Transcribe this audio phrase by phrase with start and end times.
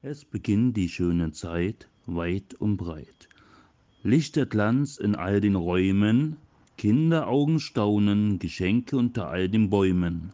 [0.00, 3.28] Es beginnt die schöne Zeit, weit und breit.
[4.04, 6.36] Lichterglanz in all den Räumen,
[6.76, 10.30] Kinderaugen staunen, Geschenke unter all den Bäumen.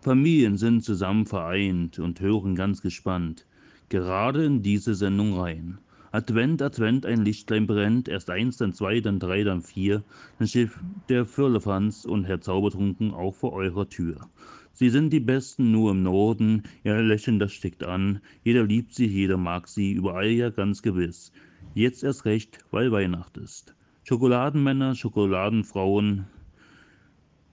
[0.00, 3.46] Familien sind zusammen vereint und hören ganz gespannt,
[3.88, 5.78] gerade in diese Sendung rein.
[6.12, 10.04] Advent, Advent, ein Lichtlein brennt, erst eins, dann zwei, dann drei, dann vier,
[10.38, 10.70] dann steht
[11.08, 14.28] der Firlefanz und Herr Zaubertrunken auch vor eurer Tür.
[14.72, 19.06] Sie sind die Besten nur im Norden, ihr Lächeln, das steckt an, jeder liebt sie,
[19.06, 21.32] jeder mag sie, überall ja ganz gewiss.
[21.74, 23.74] Jetzt erst recht, weil Weihnacht ist.
[24.04, 26.26] Schokoladenmänner, Schokoladenfrauen,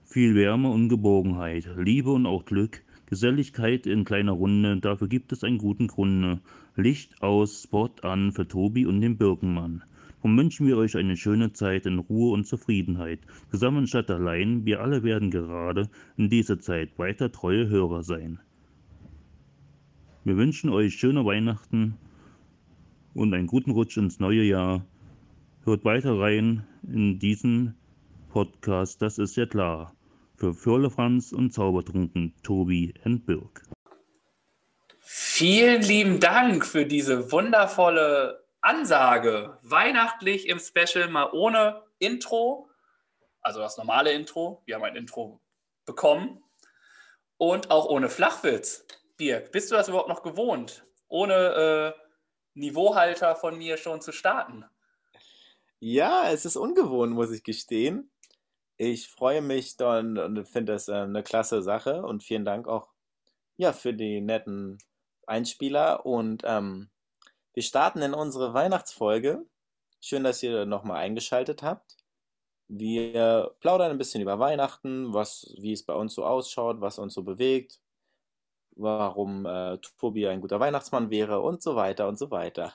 [0.04, 5.44] viel Wärme und Geborgenheit, Liebe und auch Glück, Geselligkeit in kleiner Runde, dafür gibt es
[5.44, 6.40] einen guten Grunde.
[6.76, 9.82] Licht aus, Spot an für Tobi und den Birkenmann.
[10.22, 13.20] Darum wünschen wir euch eine schöne Zeit in Ruhe und Zufriedenheit.
[13.50, 18.40] Zusammen statt allein, wir alle werden gerade in dieser Zeit weiter treue Hörer sein.
[20.24, 21.96] Wir wünschen euch schöne Weihnachten
[23.14, 24.84] und einen guten Rutsch ins neue Jahr.
[25.64, 27.76] Hört weiter rein in diesen
[28.30, 29.94] Podcast, das ist ja klar.
[30.34, 33.62] Für Firlefanz und Zaubertrunken, Tobi und Birk.
[35.00, 39.58] Vielen lieben Dank für diese wundervolle Ansage.
[39.62, 42.68] Weihnachtlich im Special, mal ohne Intro.
[43.40, 44.62] Also das normale Intro.
[44.66, 45.40] Wir haben ein Intro
[45.84, 46.42] bekommen.
[47.36, 48.84] Und auch ohne Flachwitz.
[49.16, 50.84] Birk, bist du das überhaupt noch gewohnt?
[51.08, 52.02] Ohne äh,
[52.54, 54.64] Niveauhalter von mir schon zu starten?
[55.80, 58.10] Ja, es ist ungewohnt, muss ich gestehen.
[58.76, 62.92] Ich freue mich dann und finde das äh, eine klasse Sache und vielen Dank auch
[63.56, 64.78] ja, für die netten
[65.26, 66.06] Einspieler.
[66.06, 66.90] Und ähm,
[67.58, 69.44] wir starten in unsere Weihnachtsfolge.
[70.00, 71.96] Schön, dass ihr nochmal eingeschaltet habt.
[72.68, 77.14] Wir plaudern ein bisschen über Weihnachten, was, wie es bei uns so ausschaut, was uns
[77.14, 77.80] so bewegt,
[78.76, 82.74] warum äh, Tobi ein guter Weihnachtsmann wäre und so weiter und so weiter.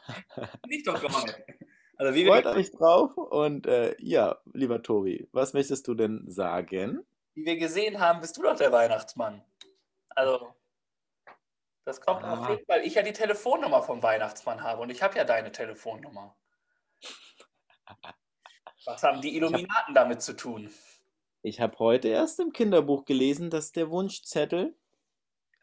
[0.67, 1.12] Nicht doch gar
[1.95, 7.06] Also wie Freut euch drauf und äh, ja, lieber Tobi, was möchtest du denn sagen?
[7.35, 9.46] Wie wir gesehen haben, bist du doch der Weihnachtsmann.
[10.09, 10.53] Also,
[11.86, 12.40] das kommt ah.
[12.40, 15.52] auf jeden Fall, ich ja die Telefonnummer vom Weihnachtsmann habe und ich habe ja deine
[15.52, 16.36] Telefonnummer.
[18.86, 20.70] Was haben die Illuminaten hab, damit zu tun?
[21.42, 24.76] Ich habe heute erst im Kinderbuch gelesen, dass der Wunschzettel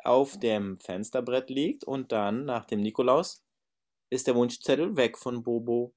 [0.04, 3.44] auf dem Fensterbrett liegt und dann nach dem Nikolaus
[4.10, 5.94] ist der Wunschzettel weg von Bobo.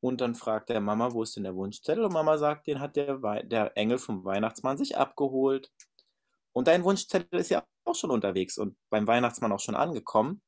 [0.00, 2.04] Und dann fragt der Mama, wo ist denn der Wunschzettel?
[2.04, 5.72] Und Mama sagt, den hat der, We der Engel vom Weihnachtsmann sich abgeholt.
[6.52, 10.42] Und dein Wunschzettel ist ja auch schon unterwegs und beim Weihnachtsmann auch schon angekommen.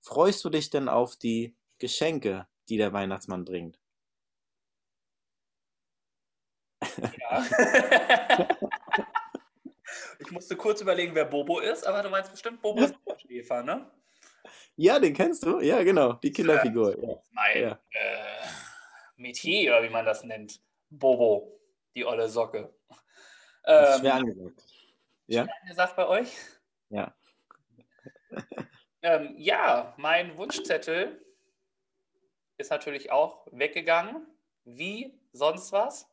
[0.00, 3.78] Freust du dich denn auf die Geschenke, die der Weihnachtsmann bringt?
[7.18, 7.44] Ja.
[10.18, 13.90] ich musste kurz überlegen, wer Bobo ist, aber du meinst bestimmt Bobo ist Schäfer, ne?
[14.76, 15.60] Ja, den kennst du?
[15.60, 17.00] Ja, genau, die Kinderfigur.
[17.00, 17.22] Ja.
[17.30, 17.78] Mein ja.
[17.90, 18.46] Äh,
[19.16, 20.60] Metier, oder wie man das nennt.
[20.90, 21.60] Bobo,
[21.94, 22.74] die olle Socke.
[23.64, 24.71] Ähm, schwer angesagt.
[25.32, 25.46] Ja?
[25.62, 26.36] Angesagt bei euch?
[26.90, 27.14] Ja.
[29.02, 31.24] ähm, ja, mein Wunschzettel
[32.58, 34.26] ist natürlich auch weggegangen.
[34.64, 36.06] Wie sonst was.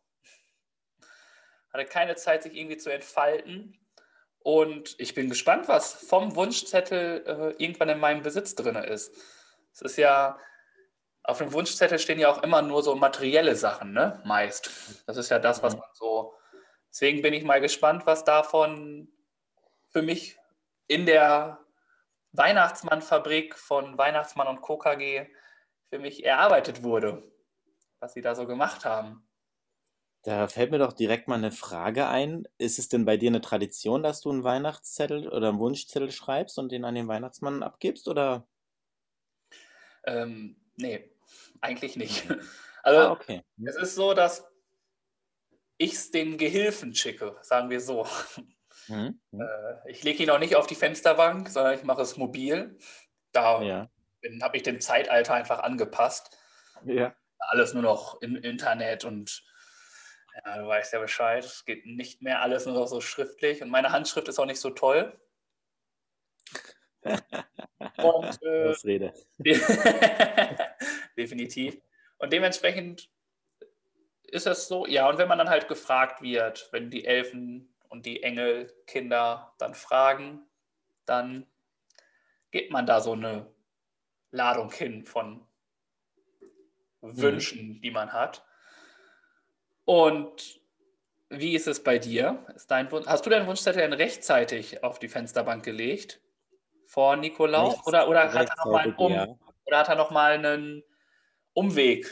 [1.74, 3.78] Hatte keine Zeit, sich irgendwie zu entfalten.
[4.40, 9.14] Und ich bin gespannt, was vom Wunschzettel äh, irgendwann in meinem Besitz drin ist.
[9.74, 10.40] Es ist ja,
[11.24, 14.22] auf dem Wunschzettel stehen ja auch immer nur so materielle Sachen, ne?
[14.26, 15.04] Meist.
[15.06, 15.82] Das ist ja das, was mhm.
[15.82, 16.39] man so.
[16.92, 19.12] Deswegen bin ich mal gespannt, was davon
[19.90, 20.38] für mich
[20.88, 21.60] in der
[22.32, 24.78] Weihnachtsmann-Fabrik von Weihnachtsmann und Co.
[24.78, 25.28] KG
[25.90, 27.24] für mich erarbeitet wurde,
[28.00, 29.28] was sie da so gemacht haben.
[30.24, 32.46] Da fällt mir doch direkt mal eine Frage ein.
[32.58, 36.60] Ist es denn bei dir eine Tradition, dass du einen Weihnachtszettel oder einen Wunschzettel schreibst
[36.60, 38.46] und den an den Weihnachtsmann abgibst, oder?
[40.06, 41.10] Ähm, nee,
[41.62, 42.26] eigentlich nicht.
[42.82, 43.44] Also, ah, okay.
[43.66, 44.50] es ist so, dass
[45.80, 48.06] ich es den Gehilfen schicke, sagen wir so.
[48.88, 49.20] Mhm.
[49.32, 52.78] Äh, ich lege ihn auch nicht auf die Fensterbank, sondern ich mache es mobil.
[53.32, 53.90] Da ja.
[54.42, 56.38] habe ich dem Zeitalter einfach angepasst.
[56.86, 57.16] Ja.
[57.38, 59.44] Alles nur noch im Internet und
[60.46, 61.46] ja, du weißt ja Bescheid.
[61.46, 64.60] Es geht nicht mehr alles nur noch so schriftlich und meine Handschrift ist auch nicht
[64.60, 65.18] so toll.
[67.04, 69.14] und, äh, Ausrede.
[71.18, 71.80] definitiv.
[72.18, 73.10] Und dementsprechend
[74.30, 78.06] ist es so, ja, und wenn man dann halt gefragt wird, wenn die Elfen und
[78.06, 80.42] die Engelkinder dann fragen,
[81.06, 81.48] dann
[82.52, 83.48] gibt man da so eine
[84.32, 85.46] Ladung hin von
[87.02, 87.82] Wünschen, mhm.
[87.82, 88.46] die man hat.
[89.86, 90.60] Und
[91.30, 92.46] wie ist es bei dir?
[92.56, 96.22] Ist dein Wunsch, hast du deinen Wunschzettel denn rechtzeitig auf die Fensterbank gelegt?
[96.90, 97.86] vor Nikolaus?
[97.86, 99.28] Oder, oder, hat er noch mal einen um, ja.
[99.66, 100.84] oder hat er noch mal einen
[101.54, 102.08] Umweg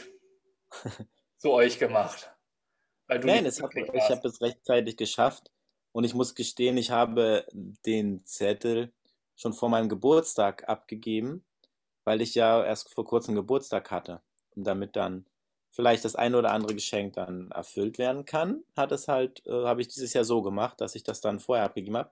[1.38, 2.30] zu euch gemacht?
[3.08, 5.50] Nein, hab, ich habe es rechtzeitig geschafft
[5.92, 7.46] und ich muss gestehen, ich habe
[7.86, 8.92] den Zettel
[9.34, 11.44] schon vor meinem Geburtstag abgegeben,
[12.04, 14.20] weil ich ja erst vor kurzem Geburtstag hatte.
[14.54, 15.24] Und damit dann
[15.70, 19.80] vielleicht das eine oder andere Geschenk dann erfüllt werden kann, hat es halt, äh, habe
[19.80, 22.10] ich dieses Jahr so gemacht, dass ich das dann vorher abgegeben habe.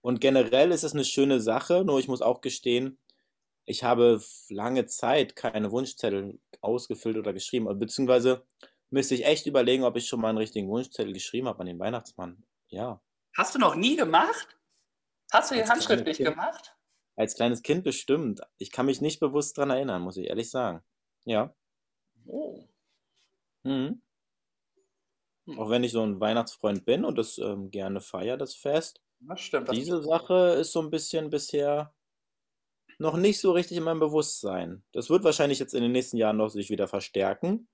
[0.00, 2.98] Und generell ist es eine schöne Sache, nur ich muss auch gestehen,
[3.68, 8.44] ich habe lange Zeit keine Wunschzettel ausgefüllt oder geschrieben, beziehungsweise
[8.90, 11.78] müsste ich echt überlegen, ob ich schon mal einen richtigen Wunschzettel geschrieben habe an den
[11.78, 12.44] Weihnachtsmann.
[12.68, 13.00] Ja,
[13.36, 14.58] Hast du noch nie gemacht?
[15.32, 16.30] Hast du Als handschriftlich Kind.
[16.30, 16.74] gemacht?
[17.16, 18.40] als kleines Kind bestimmt.
[18.58, 20.84] Ich kann mich nicht bewusst dran erinnern, muss ich ehrlich sagen.
[21.24, 21.52] Ja.
[22.26, 22.64] Oh.
[23.64, 24.00] Mhm.
[25.46, 25.58] Hm.
[25.58, 29.00] Auch wenn ich so ein Weihnachtsfreund bin und das ähm, gerne feiere, das Fest.
[29.20, 29.68] Das stimmt.
[29.68, 31.92] Das Diese Sache ist so ein bisschen bisher
[32.98, 34.84] noch nicht so richtig in meinem Bewusstsein.
[34.92, 37.68] Das wird wahrscheinlich jetzt in den nächsten Jahren noch sich wieder verstärken.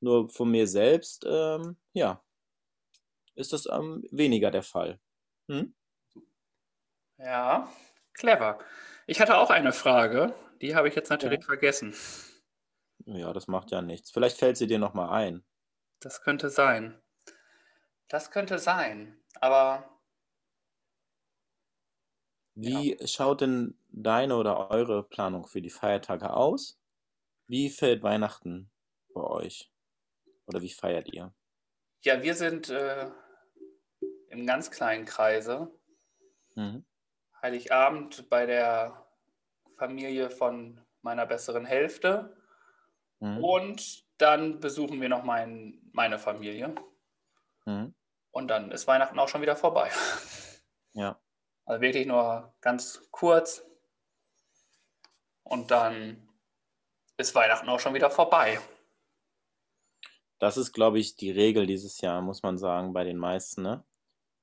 [0.00, 2.22] Nur von mir selbst, ähm, ja,
[3.34, 5.00] ist das ähm, weniger der Fall.
[5.50, 5.74] Hm?
[7.18, 7.68] Ja,
[8.12, 8.58] clever.
[9.06, 11.46] Ich hatte auch eine Frage, die habe ich jetzt natürlich Ja.
[11.46, 11.94] vergessen.
[13.06, 14.10] Ja, das macht ja nichts.
[14.10, 15.44] Vielleicht fällt sie dir noch mal ein.
[16.00, 17.00] Das könnte sein.
[18.08, 19.20] Das könnte sein.
[19.40, 19.93] Aber
[22.54, 26.78] Wie schaut denn deine oder eure Planung für die Feiertage aus?
[27.46, 28.70] Wie fällt Weihnachten
[29.12, 29.70] bei euch?
[30.46, 31.34] Oder wie feiert ihr?
[32.04, 33.10] ja, wir sind äh,
[34.28, 35.70] im ganz kleinen Kreise.
[36.54, 36.84] Mhm.
[37.42, 39.06] Heiligabend bei der
[39.76, 42.36] Familie von meiner besseren Hälfte.
[43.20, 43.42] Mhm.
[43.42, 46.74] Und dann besuchen wir noch mein, meine Familie.
[47.64, 47.94] Mhm.
[48.30, 49.90] Und dann ist Weihnachten auch schon wieder vorbei.
[50.96, 51.18] Ja.
[51.64, 53.64] Also wirklich nur ganz kurz.
[55.42, 56.28] Und dann
[57.16, 58.58] ist Weihnachten auch schon wieder vorbei.
[60.38, 63.84] Das ist, glaube ich, die Regel dieses Jahr, muss man sagen, bei den meisten, ne?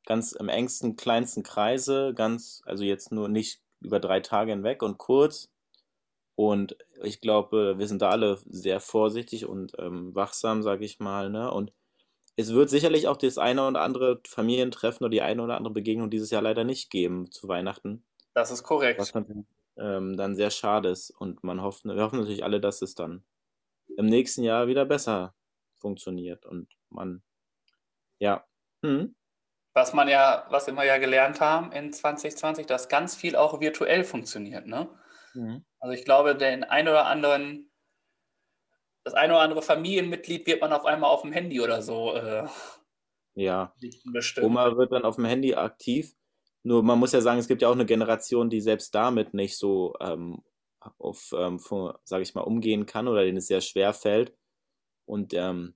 [0.06, 4.98] Ganz im engsten, kleinsten Kreise, ganz, also jetzt nur nicht über drei Tage hinweg und
[4.98, 5.52] kurz.
[6.36, 11.30] Und ich glaube, wir sind da alle sehr vorsichtig und ähm, wachsam, sage ich mal,
[11.30, 11.52] ne?
[11.52, 11.72] Und
[12.36, 16.10] es wird sicherlich auch das eine oder andere Familientreffen oder die eine oder andere Begegnung
[16.10, 19.00] dieses Jahr leider nicht geben zu Weihnachten, Das ist korrekt.
[19.00, 19.46] was natürlich
[19.78, 21.12] ähm, dann sehr schade ist.
[21.12, 23.24] Und man hofft, wir hoffen natürlich alle, dass es dann
[23.98, 25.36] im nächsten Jahr wieder besser
[25.80, 27.24] funktioniert und man,
[28.20, 28.46] ja,
[28.84, 29.16] hm,
[29.74, 34.04] Was man ja, was wir ja gelernt haben in 2020, dass ganz viel auch virtuell
[34.04, 34.68] funktioniert.
[34.68, 34.90] Ne?
[35.34, 35.64] mhm.
[35.80, 37.71] Also ich glaube, den ein oder anderen,
[39.04, 42.48] das ein oder andere Familienmitglied wird man auf einmal auf dem Handy oder so äh,
[43.34, 43.74] ja,
[44.06, 44.46] bestimmt.
[44.46, 46.16] Oma wird dann auf dem Handy aktiv.
[46.64, 49.58] Nur man muss ja sagen, es gibt ja auch eine Generation, die selbst damit nicht
[49.58, 50.44] so ähm,
[50.98, 51.60] auf, ähm,
[52.04, 54.36] sage ich mal, umgehen kann oder denen es sehr schwer fällt.
[55.06, 55.76] Und ähm,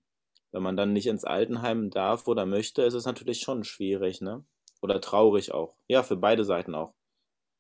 [0.52, 4.46] wenn man dann nicht ins Altenheim darf oder möchte, ist es natürlich schon schwierig, ne?
[4.82, 5.76] Oder traurig auch.
[5.88, 6.94] Ja, für beide Seiten auch.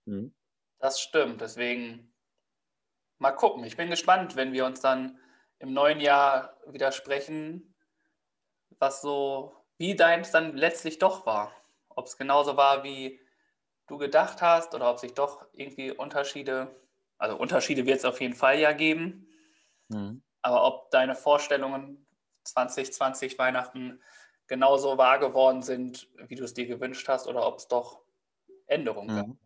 [0.05, 0.35] Mhm.
[0.79, 1.41] Das stimmt.
[1.41, 2.13] Deswegen
[3.17, 3.63] mal gucken.
[3.63, 5.17] Ich bin gespannt, wenn wir uns dann
[5.65, 7.75] im neuen Jahr wieder sprechen,
[8.79, 11.53] was so, wie deins dann letztlich doch war.
[11.89, 13.19] Ob es genauso war, wie
[13.87, 16.81] du gedacht hast, oder ob sich doch irgendwie Unterschiede,
[17.17, 19.27] also Unterschiede wird es auf jeden Fall ja geben,
[19.89, 20.19] Mhm.
[20.41, 22.07] aber ob deine Vorstellungen
[22.43, 24.01] 2020 Weihnachten
[24.47, 28.03] genauso wahr geworden sind, wie du es dir gewünscht hast, oder ob es doch
[28.67, 29.27] Änderungen gab.
[29.27, 29.37] Mhm.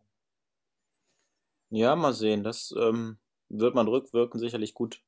[1.70, 2.42] Ja, mal sehen.
[2.44, 5.02] Das ähm, wird man rückwirkend sicherlich gut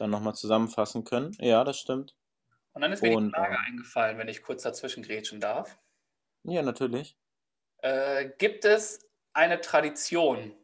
[0.00, 1.36] dann nochmal zusammenfassen können.
[1.40, 2.16] Ja, das stimmt.
[2.72, 5.78] Und dann ist mir die Und, Frage ähm, eingefallen, wenn ich kurz dazwischen grätschen darf.
[6.42, 7.16] Ja, natürlich.
[7.82, 9.00] Äh, gibt es
[9.32, 10.54] eine Tradition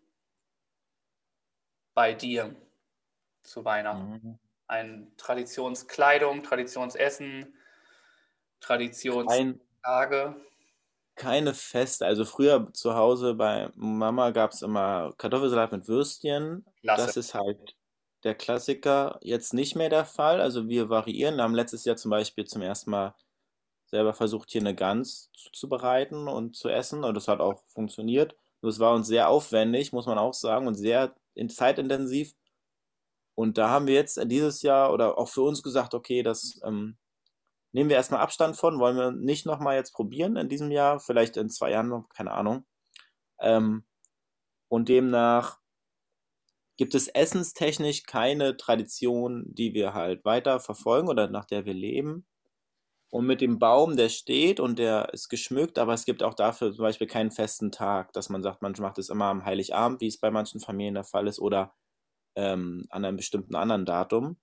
[1.95, 2.55] bei dir
[3.43, 4.23] zu Weihnachten?
[4.23, 4.39] Mhm.
[4.69, 7.57] Eine Traditionskleidung, Traditionsessen,
[8.61, 10.35] Traditionstage?
[10.35, 10.41] Ein,
[11.17, 12.07] keine feste.
[12.07, 16.67] Also früher zu Hause bei Mama gab es immer Kartoffelsalat mit Würstchen.
[16.83, 17.15] Klasse.
[17.15, 17.77] Das ist halt
[18.25, 19.19] der Klassiker.
[19.23, 20.41] Jetzt nicht mehr der Fall.
[20.41, 21.37] Also wir variieren.
[21.37, 23.15] Wir haben letztes Jahr zum Beispiel zum ersten Mal
[23.87, 27.05] selber versucht, hier eine Gans zuzubereiten und zu essen.
[27.05, 28.37] Und das hat auch funktioniert.
[28.61, 32.35] Nur es war uns sehr aufwendig, muss man auch sagen, und sehr in- zeitintensiv.
[33.37, 36.97] Und da haben wir jetzt dieses Jahr oder auch für uns gesagt, okay, das ähm,
[37.73, 41.37] nehmen wir erstmal Abstand von, wollen wir nicht nochmal jetzt probieren in diesem Jahr, vielleicht
[41.37, 42.65] in zwei Jahren noch, keine Ahnung.
[43.41, 43.85] Ähm,
[44.69, 45.59] und demnach
[46.77, 52.27] gibt es essenstechnisch keine Tradition, die wir halt weiter verfolgen oder nach der wir leben.
[53.11, 56.73] Und mit dem Baum, der steht und der ist geschmückt, aber es gibt auch dafür
[56.73, 60.09] zum Beispiel keinen festen Tag, dass man sagt, man macht es immer am Heiligabend, wie
[60.09, 61.75] es bei manchen Familien der Fall ist, oder
[62.35, 64.39] ähm, an einem bestimmten anderen Datum.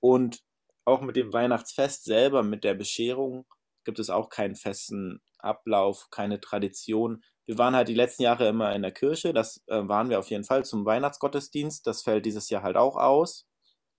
[0.00, 0.42] Und
[0.84, 3.46] auch mit dem Weihnachtsfest selber, mit der Bescherung,
[3.84, 7.24] gibt es auch keinen festen Ablauf, keine Tradition.
[7.46, 10.30] Wir waren halt die letzten Jahre immer in der Kirche, das äh, waren wir auf
[10.30, 11.86] jeden Fall zum Weihnachtsgottesdienst.
[11.86, 13.46] Das fällt dieses Jahr halt auch aus.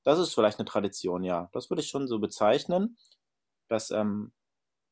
[0.03, 1.49] Das ist vielleicht eine Tradition, ja.
[1.53, 2.97] Das würde ich schon so bezeichnen.
[3.67, 4.33] Das ähm,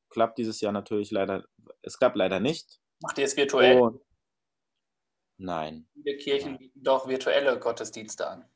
[0.10, 1.46] klappt dieses Jahr natürlich leider,
[1.82, 2.80] es klappt leider nicht.
[3.02, 3.80] Macht ihr es virtuell?
[3.80, 4.02] Und
[5.38, 5.88] nein.
[5.94, 8.50] Viele Kirchen bieten doch virtuelle Gottesdienste an.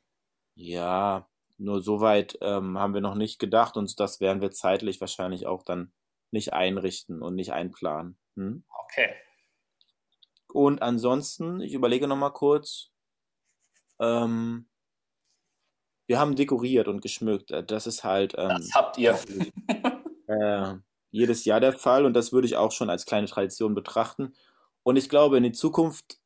[0.54, 5.46] Ja, nur soweit ähm, haben wir noch nicht gedacht und das werden wir zeitlich wahrscheinlich
[5.46, 5.92] auch dann
[6.30, 8.18] nicht einrichten und nicht einplanen.
[8.36, 8.64] Hm?
[8.84, 9.14] Okay.
[10.52, 12.90] Und ansonsten, ich überlege noch mal kurz.
[14.00, 14.66] Ähm,
[16.06, 17.50] wir haben dekoriert und geschmückt.
[17.50, 19.18] Äh, Das ist halt ähm, Das habt ihr.
[20.26, 20.74] äh,
[21.10, 24.34] jedes Jahr der Fall und das würde ich auch schon als kleine Tradition betrachten.
[24.82, 26.18] Und ich glaube, in die Zukunft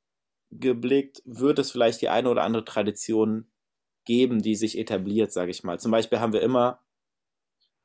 [0.50, 3.50] geblickt wird es vielleicht die eine oder andere Tradition
[4.04, 5.78] geben, die sich etabliert, sage ich mal.
[5.78, 6.81] Zum Beispiel haben wir immer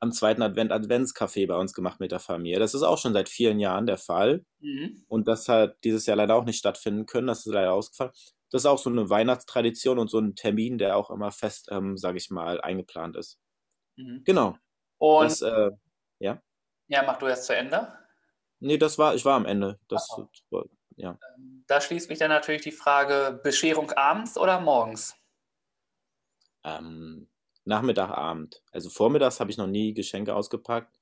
[0.00, 2.58] am zweiten Advent Adventskaffee bei uns gemacht mit der Familie.
[2.58, 4.44] Das ist auch schon seit vielen Jahren der Fall.
[4.60, 5.04] Mhm.
[5.08, 7.26] Und das hat dieses Jahr leider auch nicht stattfinden können.
[7.26, 8.12] Das ist leider ausgefallen.
[8.50, 11.96] Das ist auch so eine Weihnachtstradition und so ein Termin, der auch immer fest, ähm,
[11.96, 13.38] sage ich mal, eingeplant ist.
[13.96, 14.22] Mhm.
[14.24, 14.56] Genau.
[14.98, 15.70] Und Das, äh,
[16.20, 16.40] ja.
[16.86, 17.92] ja, mach du erst zu Ende.
[18.60, 19.78] Nee, das war, ich war am Ende.
[19.88, 20.08] Das,
[20.96, 21.18] ja.
[21.66, 25.14] Da schließt mich dann natürlich die Frage: Bescherung abends oder morgens?
[26.64, 27.28] Ähm,
[27.68, 28.62] Nachmittag, Abend.
[28.72, 30.98] Also vormittags habe ich noch nie Geschenke ausgepackt.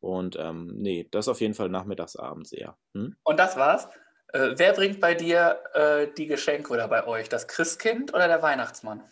[0.00, 2.78] Und ähm, nee, das auf jeden Fall nachmittags, abends eher.
[2.94, 3.14] Hm?
[3.22, 3.88] Und das war's.
[4.28, 7.28] Äh, wer bringt bei dir äh, die Geschenke oder bei euch?
[7.28, 9.02] Das Christkind oder der Weihnachtsmann?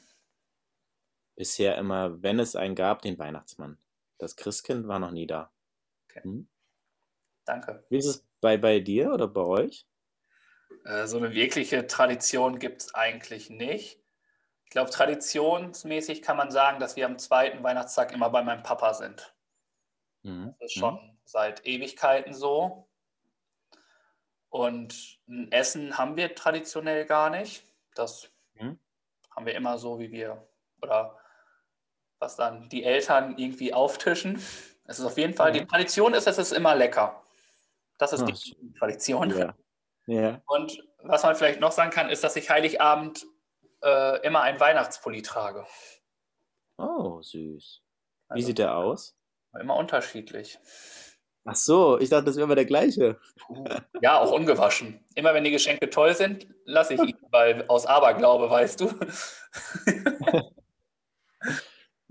[1.36, 3.76] Bisher immer, wenn es einen gab, den Weihnachtsmann.
[4.16, 5.52] Das Christkind war noch nie da.
[6.08, 6.22] Okay.
[6.22, 6.48] Hm?
[7.44, 7.84] Danke.
[7.90, 9.86] Wie ist es bei, bei dir oder bei euch?
[10.86, 13.99] Äh, so eine wirkliche Tradition gibt es eigentlich nicht.
[14.70, 18.94] Ich glaube, traditionsmäßig kann man sagen, dass wir am zweiten Weihnachtstag immer bei meinem Papa
[18.94, 19.34] sind.
[20.22, 20.54] Mhm.
[20.60, 22.88] Das ist schon seit Ewigkeiten so.
[24.48, 27.64] Und ein Essen haben wir traditionell gar nicht.
[27.96, 28.78] Das Mhm.
[29.34, 30.46] haben wir immer so, wie wir,
[30.82, 31.18] oder
[32.20, 34.36] was dann die Eltern irgendwie auftischen.
[34.84, 35.68] Es ist auf jeden Fall, die Mhm.
[35.68, 37.20] Tradition ist, es ist immer lecker.
[37.98, 39.36] Das ist Ach, die Tradition.
[39.36, 39.56] Ja.
[40.06, 40.40] Ja.
[40.46, 43.26] Und was man vielleicht noch sagen kann, ist, dass ich Heiligabend
[43.82, 45.66] äh, immer einen Weihnachtspulli trage.
[46.76, 47.82] Oh, süß.
[47.82, 49.16] Wie Also, sieht der aus?
[49.58, 50.58] Immer unterschiedlich.
[51.44, 53.18] Ach so, ich dachte, das wäre immer der gleiche.
[54.02, 55.04] Ja, auch ungewaschen.
[55.14, 58.92] Immer wenn die Geschenke toll sind, lasse ich ihn, weil aus Aberglaube, weißt du.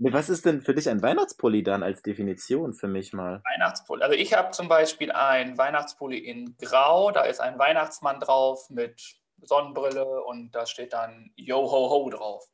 [0.02, 3.42] Was ist denn für dich ein Weihnachtspulli dann als Definition für mich mal?
[3.52, 4.02] Weihnachtspulli.
[4.02, 9.19] Also ich habe zum Beispiel einen Weihnachtspulli in Grau, da ist ein Weihnachtsmann drauf mit
[9.42, 12.48] Sonnenbrille und da steht dann Yo ho ho drauf.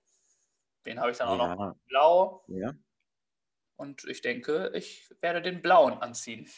[0.87, 2.73] Den habe ich dann auch noch Ja, in Blau ja.
[3.77, 6.49] und ich denke, ich werde den blauen anziehen.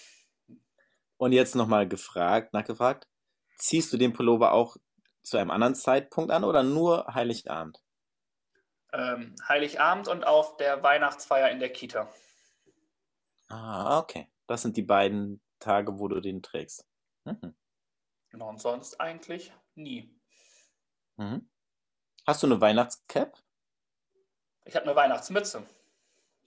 [1.16, 3.08] Und jetzt nochmal gefragt, nachgefragt,
[3.56, 4.76] ziehst du den Pullover auch
[5.22, 7.82] zu einem anderen Zeitpunkt an oder nur Heiligabend?
[8.92, 12.12] Ähm, Heiligabend und auf der Weihnachtsfeier in der Kita.
[13.50, 14.28] Ah, okay.
[14.46, 16.86] Das sind die beiden Tage, wo du den trägst.
[17.24, 17.54] Mhm.
[18.30, 20.17] Genau, und sonst eigentlich nie.
[21.18, 21.48] Mhm.
[22.26, 23.36] Hast du eine Weihnachtscap?
[24.64, 25.64] Ich habe eine Weihnachtsmütze,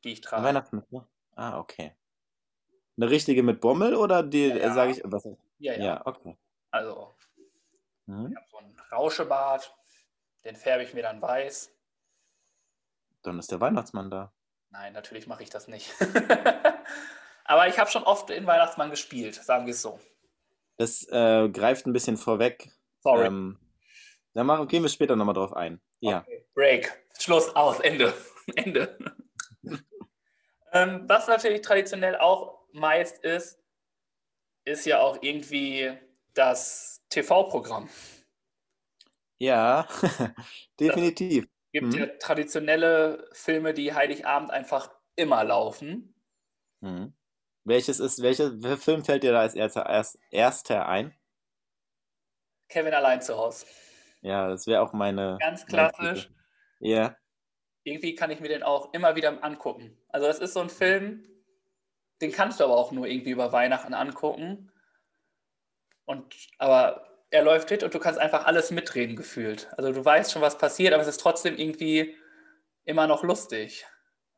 [0.03, 0.43] die ich Eine trage.
[0.43, 1.07] Weihnachtsmütze?
[1.35, 1.95] Ah, okay.
[2.97, 4.73] Eine richtige mit Bommel oder die, Ja, ja.
[4.73, 5.25] sage ich, was?
[5.59, 5.79] Ja, ja.
[5.83, 6.37] Ja, okay.
[6.71, 7.13] Also,
[8.05, 8.31] Mhm.
[8.31, 9.75] ich habe so einen Rauschebart,
[10.43, 11.71] den färbe ich mir dann weiß.
[13.23, 14.33] Dann ist der Weihnachtsmann da.
[14.69, 15.91] Nein, natürlich mache ich das nicht.
[17.43, 19.99] Aber ich habe schon oft in Weihnachtsmann gespielt, sagen wir es so.
[20.77, 22.71] Das äh, greift ein bisschen vorweg.
[23.01, 23.25] Sorry.
[23.27, 23.59] Ähm,
[24.33, 25.81] dann machen, gehen wir später nochmal drauf ein.
[25.99, 26.19] Ja.
[26.21, 26.45] Okay.
[26.53, 27.03] Break.
[27.19, 28.13] Schluss, aus, Ende.
[28.55, 28.97] Ende.
[30.73, 33.59] ähm, was natürlich traditionell auch meist ist,
[34.63, 35.91] ist ja auch irgendwie
[36.33, 37.89] das TV-Programm.
[39.39, 39.87] Ja,
[40.79, 41.45] definitiv.
[41.45, 41.99] Es gibt Mhm.
[41.99, 46.13] ja traditionelle Filme, die Heiligabend einfach immer laufen.
[46.81, 47.13] Mhm.
[47.63, 51.13] Welches ist, welcher, Film fällt dir da als erster, erst, erster ein?
[52.69, 53.65] Kevin allein zu Hause.
[54.21, 55.37] Ja, das wäre auch meine.
[55.39, 56.29] Ganz klassisch.
[56.79, 57.15] Ja.
[57.83, 59.97] Irgendwie kann ich mir den auch immer wieder angucken.
[60.09, 61.25] Also das ist so ein Film,
[62.21, 64.71] den kannst du aber auch nur irgendwie über Weihnachten angucken.
[66.05, 69.69] Und aber er läuft hit und du kannst einfach alles mitreden gefühlt.
[69.77, 72.15] Also du weißt schon, was passiert, aber es ist trotzdem irgendwie
[72.83, 73.85] immer noch lustig.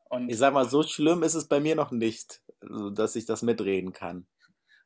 [0.10, 2.42] Und Ich sag mal, so schlimm ist es bei mir noch nicht.
[2.94, 4.28] dass ich das mitreden kann.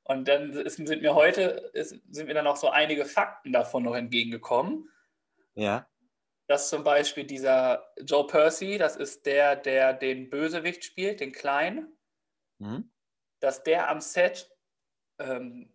[0.08, 1.42] Und dann ist, sind mir heute
[1.74, 4.90] ist, sind mir dann auch so einige Fakten davon noch entgegengekommen.
[5.56, 5.88] Ja.
[6.48, 11.98] Dass zum Beispiel dieser Joe Percy, das ist der, der den Bösewicht spielt, den Kleinen,
[12.60, 12.90] Mhm.
[13.40, 14.50] dass der am Set
[15.20, 15.72] ähm,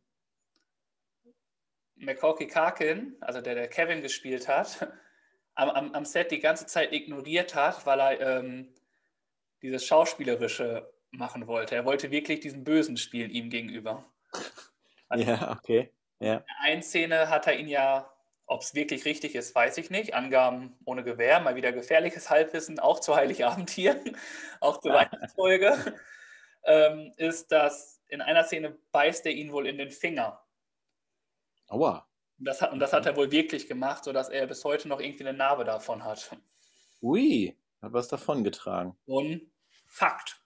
[1.95, 4.89] Macaulay Karkin, also der, der Kevin gespielt hat,
[5.55, 8.75] am, am, am Set die ganze Zeit ignoriert hat, weil er ähm,
[9.63, 11.77] dieses Schauspielerische machen wollte.
[11.77, 14.11] Er wollte wirklich diesen Bösen spielen ihm gegenüber.
[15.13, 15.93] Also Ja, okay.
[16.21, 16.35] Ja.
[16.37, 18.11] in der einen Szene hat er ihn ja,
[18.47, 20.15] ob es wirklich richtig ist, weiß ich nicht.
[20.15, 24.03] Angaben ohne Gewehr, mal wieder gefährliches Halbwissen, auch zu Heiligabend hier,
[24.61, 25.97] auch zur Weihnachtsfolge,
[26.65, 30.43] ähm, ist, dass in einer Szene beißt er ihn wohl in den Finger.
[31.69, 32.09] Aua.
[32.39, 35.01] Und das, hat, und das hat er wohl wirklich gemacht, sodass er bis heute noch
[35.01, 36.37] irgendwie eine Narbe davon hat.
[37.03, 38.97] Ui, hat was davon getragen.
[39.07, 39.53] So ein
[39.87, 40.41] Fakt.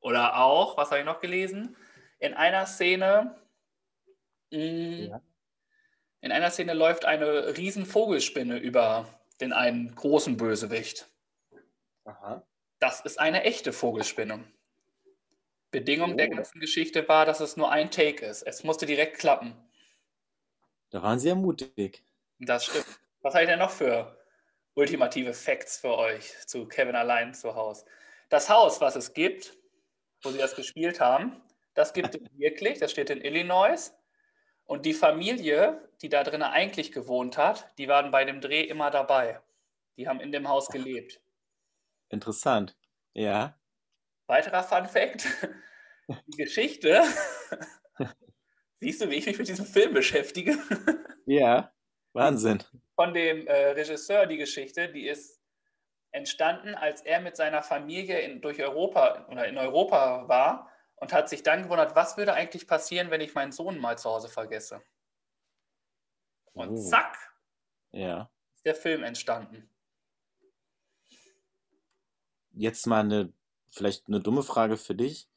[0.00, 1.76] Oder auch, was habe ich noch gelesen?
[2.18, 3.36] In einer Szene,
[4.50, 5.20] Ja.
[6.20, 11.08] in einer Szene läuft eine riesen Vogelspinne über den einen großen Bösewicht.
[12.04, 12.46] Aha.
[12.78, 14.44] Das ist eine echte Vogelspinne.
[15.70, 16.34] Bedingung der Oh.
[16.36, 18.42] ganzen Geschichte war, dass es nur ein Take ist.
[18.42, 19.54] Es musste direkt klappen.
[20.90, 22.02] Da waren sie ja mutig.
[22.40, 22.86] Das stimmt.
[23.22, 24.18] Was habe ich denn noch für
[24.74, 27.84] ultimative Facts für euch zu Kevin allein zu Hause?
[28.30, 29.56] Das Haus, was es gibt,
[30.22, 31.40] wo sie das gespielt haben,
[31.74, 32.78] das gibt es wirklich.
[32.80, 33.92] Das steht in Illinois.
[34.70, 38.92] Und die Familie, die da drinnen eigentlich gewohnt hat, die waren bei dem Dreh immer
[38.92, 39.40] dabei.
[39.96, 41.20] Die haben in dem Haus gelebt.
[42.08, 42.78] Interessant.
[43.12, 43.58] Ja.
[44.28, 45.26] Weiterer Fun Fact:
[46.28, 47.02] Die Geschichte.
[48.78, 50.56] Siehst du, wie ich mich mit diesem Film beschäftige?
[51.26, 51.72] Ja.
[52.12, 52.62] Wahnsinn.
[52.94, 55.40] von dem äh, Regisseur die Geschichte, die ist
[56.12, 60.69] entstanden, als er mit seiner Familie in, durch Europa oder in Europa war
[61.00, 64.08] und hat sich dann gewundert, was würde eigentlich passieren, wenn ich meinen Sohn mal zu
[64.10, 64.82] Hause vergesse.
[66.52, 66.76] Und Oh.
[66.90, 67.16] zack,
[67.92, 68.30] Ja.
[68.54, 69.68] ist der Film entstanden.
[72.52, 73.32] Jetzt mal eine,
[73.70, 75.28] vielleicht eine dumme Frage für dich.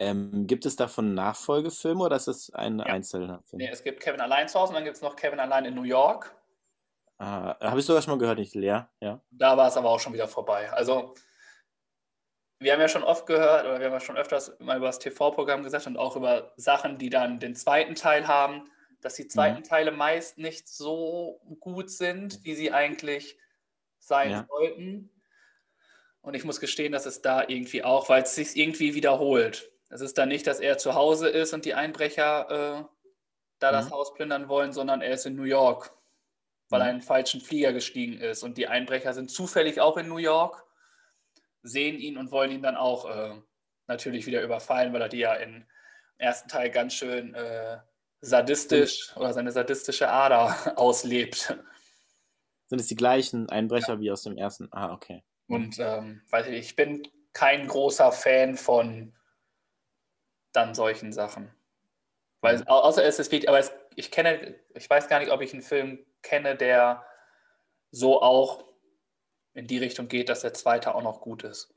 [0.00, 2.84] Ähm, gibt es davon Nachfolgefilme oder ist es ein Ja.
[2.84, 3.58] einzelner Film?
[3.58, 5.74] Nee, es gibt Kevin allein zu Hause und dann gibt es noch Kevin allein in
[5.74, 6.36] New York.
[7.20, 8.92] Ah, Habe ich sogar schon mal gehört, nicht leer.
[9.00, 9.20] Ja.
[9.30, 10.70] Da war es aber auch schon wieder vorbei.
[10.70, 11.14] Also,
[12.60, 14.98] wir haben ja schon oft gehört, oder wir haben ja schon öfters mal über das
[14.98, 19.62] TV-Programm gesagt und auch über Sachen, die dann den zweiten Teil haben, dass die zweiten
[19.62, 23.38] Teile meist nicht so gut sind, wie sie eigentlich
[24.00, 24.46] sein Ja.
[24.48, 25.10] sollten.
[26.20, 29.70] Und ich muss gestehen, dass es da irgendwie auch, weil es sich irgendwie wiederholt.
[29.88, 32.84] Es ist dann nicht, dass er zu Hause ist und die Einbrecher äh,
[33.60, 33.92] da das Mhm.
[33.92, 35.92] Haus plündern wollen, sondern er ist in New York,
[36.70, 36.84] weil Mhm.
[36.86, 38.42] er in einen falschen Flieger gestiegen ist.
[38.44, 40.64] Und die Einbrecher sind zufällig auch in New York,
[41.68, 43.40] sehen ihn und wollen ihn dann auch äh,
[43.86, 45.66] natürlich wieder überfallen, weil er die ja im
[46.18, 47.78] ersten Teil ganz schön äh,
[48.20, 51.56] sadistisch oder seine sadistische Ader auslebt.
[52.66, 54.68] Sind es die gleichen Einbrecher wie aus dem ersten?
[54.72, 55.22] Ah, okay.
[55.46, 59.14] Und ähm, weiß ich, ich bin kein großer Fan von
[60.52, 61.50] dann solchen Sachen.
[62.40, 65.52] Weil, au- außer es ist aber es, ich kenne, ich weiß gar nicht, ob ich
[65.52, 67.04] einen Film kenne, der
[67.90, 68.67] so auch
[69.58, 71.74] in die Richtung geht, dass der zweite auch noch gut ist.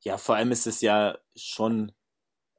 [0.00, 1.92] Ja, vor allem ist es ja schon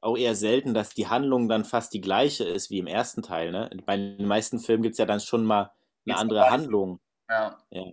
[0.00, 3.52] auch eher selten, dass die Handlung dann fast die gleiche ist wie im ersten Teil.
[3.52, 3.70] Ne?
[3.86, 5.70] Bei den meisten Filmen gibt es ja dann schon mal eine
[6.06, 6.50] Geht's andere.
[6.50, 7.00] Handlung.
[7.28, 7.84] Ja, Ja.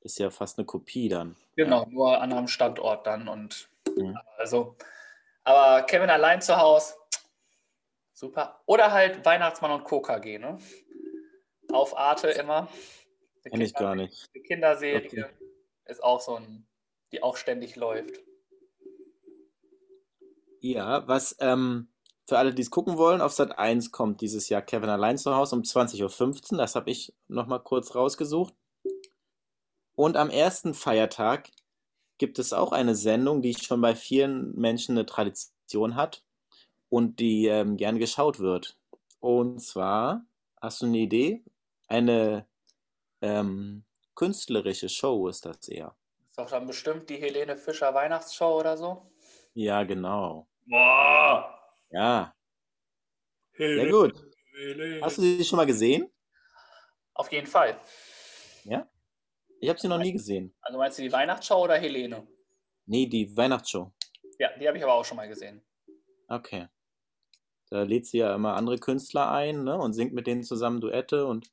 [0.00, 1.36] Ist ja fast eine Kopie dann.
[1.54, 4.16] genau, nur an anderem Standort dann und Mhm.
[4.38, 4.76] also,
[5.44, 6.94] aber Kevin allein zu Hause,
[8.12, 8.60] super.
[8.66, 10.58] Oder halt Weihnachtsmann und KKG, ne?
[11.72, 12.68] Auf Arte immer.
[13.44, 14.30] Die Kenn ich Kinder- gar nicht.
[14.34, 15.24] Die Kinderserie Okay.
[15.86, 16.66] ist auch so ein,
[17.12, 18.20] die auch ständig läuft.
[20.60, 21.88] Ja, was ähm,
[22.28, 25.34] für alle, die es gucken wollen, auf Sat 1 kommt dieses Jahr Kevin allein zu
[25.34, 26.58] Hause um 20.15 Uhr.
[26.58, 28.54] Das habe ich nochmal kurz rausgesucht.
[29.94, 31.50] Und am ersten Feiertag
[32.18, 36.22] gibt es auch eine Sendung, die schon bei vielen Menschen eine Tradition hat
[36.88, 38.78] und die ähm, gern geschaut wird.
[39.18, 40.24] Und zwar,
[40.60, 41.42] hast du eine Idee?
[41.88, 42.46] Eine
[43.22, 45.96] ähm, künstlerische Show ist das eher.
[46.28, 49.10] Ist doch dann bestimmt die Helene Fischer Weihnachtsshow oder so.
[49.54, 50.46] Ja, genau.
[50.66, 51.58] Boah!
[51.90, 52.34] Ja,
[53.56, 54.24] sehr Helene, gut.
[54.54, 55.00] Helene.
[55.02, 56.10] Hast du sie schon mal gesehen?
[57.14, 57.78] Auf jeden Fall.
[59.62, 60.52] Ich habe sie noch nie gesehen.
[60.60, 62.26] Also meinst du die Weihnachtsshow oder Helene?
[62.84, 63.92] Nee, die Weihnachtsshow.
[64.40, 65.62] Ja, die habe ich aber auch schon mal gesehen.
[66.26, 66.66] Okay.
[67.70, 69.78] Da lädt sie ja immer andere Künstler ein, ne?
[69.78, 71.52] Und singt mit denen zusammen Duette und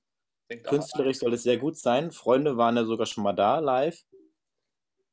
[0.51, 2.11] Auch künstlerisch soll es sehr gut sein.
[2.11, 4.03] Freunde waren ja sogar schon mal da live.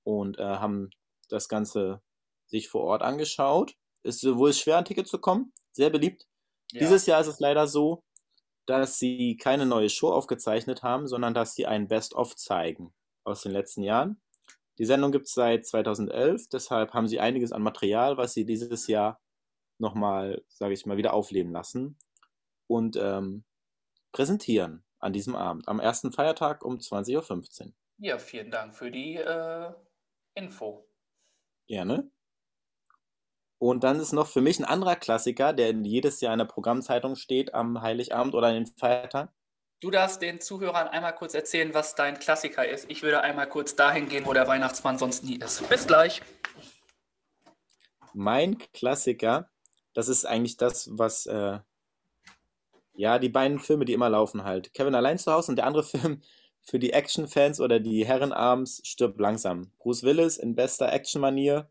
[0.05, 0.90] und und äh, haben
[1.29, 2.01] das Ganze
[2.46, 3.75] sich vor Ort angeschaut.
[4.03, 5.53] ist wohl schwer, ein Ticket zu kommen.
[5.72, 6.27] Sehr beliebt.
[6.72, 6.81] Ja.
[6.81, 8.05] Dieses Jahr ist es leider so,
[8.66, 12.94] dass sie keine neue Show aufgezeichnet haben, sondern dass sie ein Best-of zeigen
[13.25, 14.20] aus den letzten Jahren.
[14.79, 18.87] Die Sendung gibt es seit 2011, deshalb haben sie einiges an Material, was sie dieses
[18.88, 19.20] Jahr
[19.79, 21.99] nochmal, sage ich mal, wieder aufleben lassen
[22.66, 23.44] und ähm,
[24.12, 27.73] präsentieren an diesem Abend, am ersten Feiertag um 20.15 Uhr.
[27.99, 29.73] ja, vielen Dank für die äh,
[30.35, 30.87] Info.
[31.67, 32.11] Gerne.
[33.59, 37.17] Und dann ist noch für mich ein anderer Klassiker, der jedes Jahr in der Programmzeitung
[37.17, 39.33] steht am Heiligabend oder an den Feiertag.
[39.81, 42.91] Du darfst den Zuhörern einmal kurz erzählen, was dein Klassiker ist.
[42.91, 45.69] Ich würde einmal kurz dahin gehen, wo der Weihnachtsmann sonst nie ist.
[45.69, 46.23] Bis gleich.
[48.15, 49.51] Mein Klassiker,
[49.93, 51.59] das ist eigentlich das, was, äh,
[52.97, 54.73] ja, die beiden Filme, die immer laufen halt.
[54.75, 56.23] Kevin allein zu Hause und der andere Film
[56.63, 59.71] für die Actionfans oder die Herrenarms stirbt langsam.
[59.79, 61.71] Bruce Willis in bester Actionmanier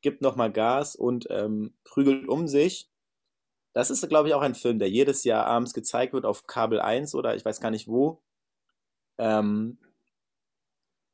[0.00, 2.90] gibt nochmal Gas und ähm, prügelt um sich.
[3.72, 6.80] Das ist, glaube ich, auch ein Film, der jedes Jahr abends gezeigt wird auf Kabel
[6.80, 8.22] 1 oder ich weiß gar nicht wo.
[9.18, 9.78] Ähm,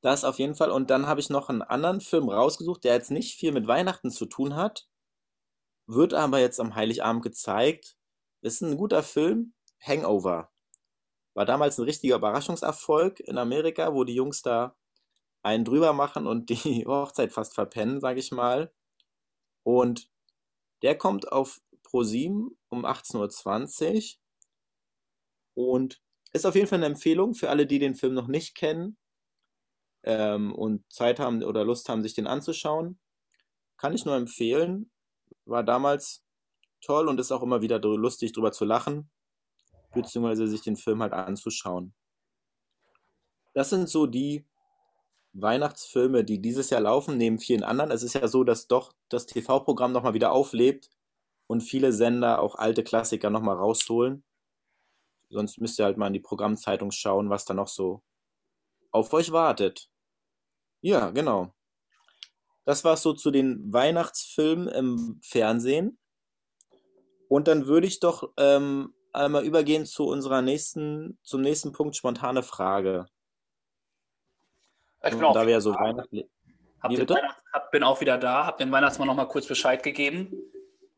[0.01, 0.71] das auf jeden Fall.
[0.71, 4.11] Und dann habe ich noch einen anderen Film rausgesucht, der jetzt nicht viel mit Weihnachten
[4.11, 4.89] zu tun hat,
[5.87, 7.97] wird aber jetzt am Heiligabend gezeigt.
[8.43, 10.51] Ist ein guter Film, Hangover.
[11.35, 14.77] War damals ein richtiger Überraschungserfolg in Amerika, wo die Jungs da
[15.43, 18.73] einen drüber machen und die Hochzeit fast verpennen, sage ich mal.
[19.63, 20.11] Und
[20.83, 24.17] der kommt auf Pro7 um 18.20
[25.55, 26.03] Uhr und
[26.33, 28.97] ist auf jeden Fall eine Empfehlung für alle, die den Film noch nicht kennen
[30.03, 32.99] ähm, und Zeit haben oder Lust haben, sich den anzuschauen.
[33.77, 34.91] Kann ich nur empfehlen.
[35.45, 36.25] War damals
[36.83, 39.11] toll und ist auch immer wieder lustig drüber zu lachen,
[39.95, 41.95] beziehungsweise sich den Film halt anzuschauen.
[43.55, 44.47] Das sind so die
[45.35, 47.91] Weihnachtsfilme, die dieses Jahr laufen, neben vielen anderen.
[47.91, 50.91] Es ist ja so, dass doch das TV-Programm nochmal wieder auflebt
[51.47, 54.25] und viele Sender auch alte Klassiker nochmal rausholen.
[55.31, 58.03] Sonst müsst ihr halt mal in die Programmzeitung schauen, was da noch so
[58.91, 59.91] auf euch wartet.
[60.83, 61.55] Ja, genau.
[62.65, 65.99] Das war so zu den Weihnachtsfilmen im Fernsehen.
[67.33, 72.43] Und dann würde ich doch ähm, einmal übergehen zu unserer nächsten, zum nächsten Punkt, spontane
[72.43, 73.07] Frage.
[75.03, 75.81] Ich bin auch, da wir ja so da.
[75.81, 76.29] weihnachtlich.
[76.83, 76.93] hab
[77.55, 80.31] hab, bin auch wieder da, habe den Weihnachtsmann noch mal kurz Bescheid gegeben.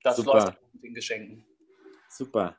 [0.03, 0.33] Das Super.
[0.33, 1.47] läuft mit den Geschenken.
[2.09, 2.57] Super.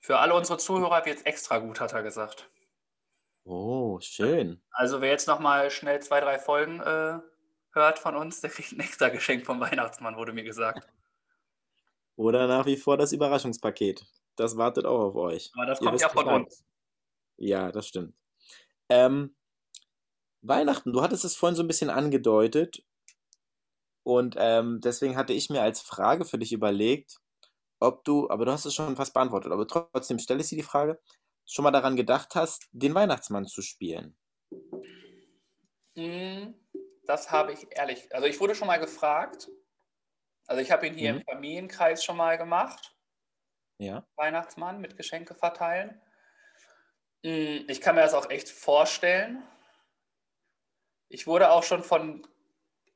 [0.00, 2.48] Für alle unsere Zuhörer wird es extra gut, hat er gesagt.
[3.44, 4.62] Oh, schön.
[4.70, 7.18] Also wer jetzt noch mal schnell zwei, drei Folgen äh,
[7.72, 10.88] hört von uns, der kriegt ein extra Geschenk vom Weihnachtsmann, wurde mir gesagt.
[12.16, 14.06] Oder nach wie vor das Überraschungspaket.
[14.36, 15.54] Das wartet auch auf euch.
[15.54, 16.28] Aber das Ihr kommt ja von Bescheid.
[16.28, 16.64] uns.
[17.38, 18.14] Ja, das stimmt.
[18.90, 19.36] Ähm,
[20.40, 22.82] Weihnachten, du hattest es vorhin so ein bisschen angedeutet.
[24.04, 27.20] Und ähm, deswegen hatte ich mir als Frage für dich überlegt,
[27.80, 30.62] ob du, aber du hast es schon fast beantwortet, aber trotzdem stelle ich dir die
[30.62, 31.00] Frage,
[31.46, 34.16] schon mal daran gedacht hast, den Weihnachtsmann zu spielen.
[35.96, 36.54] Mm,
[37.06, 39.48] Das habe ich ehrlich, also ich wurde schon mal gefragt.
[40.46, 41.20] Also ich habe ihn hier Mhm.
[41.20, 42.96] im Familienkreis schon mal gemacht.
[43.78, 44.06] Ja.
[44.16, 46.00] Weihnachtsmann mit Geschenke verteilen.
[47.22, 49.42] Mm, Ich kann mir das auch echt vorstellen.
[51.08, 52.26] Ich wurde auch schon von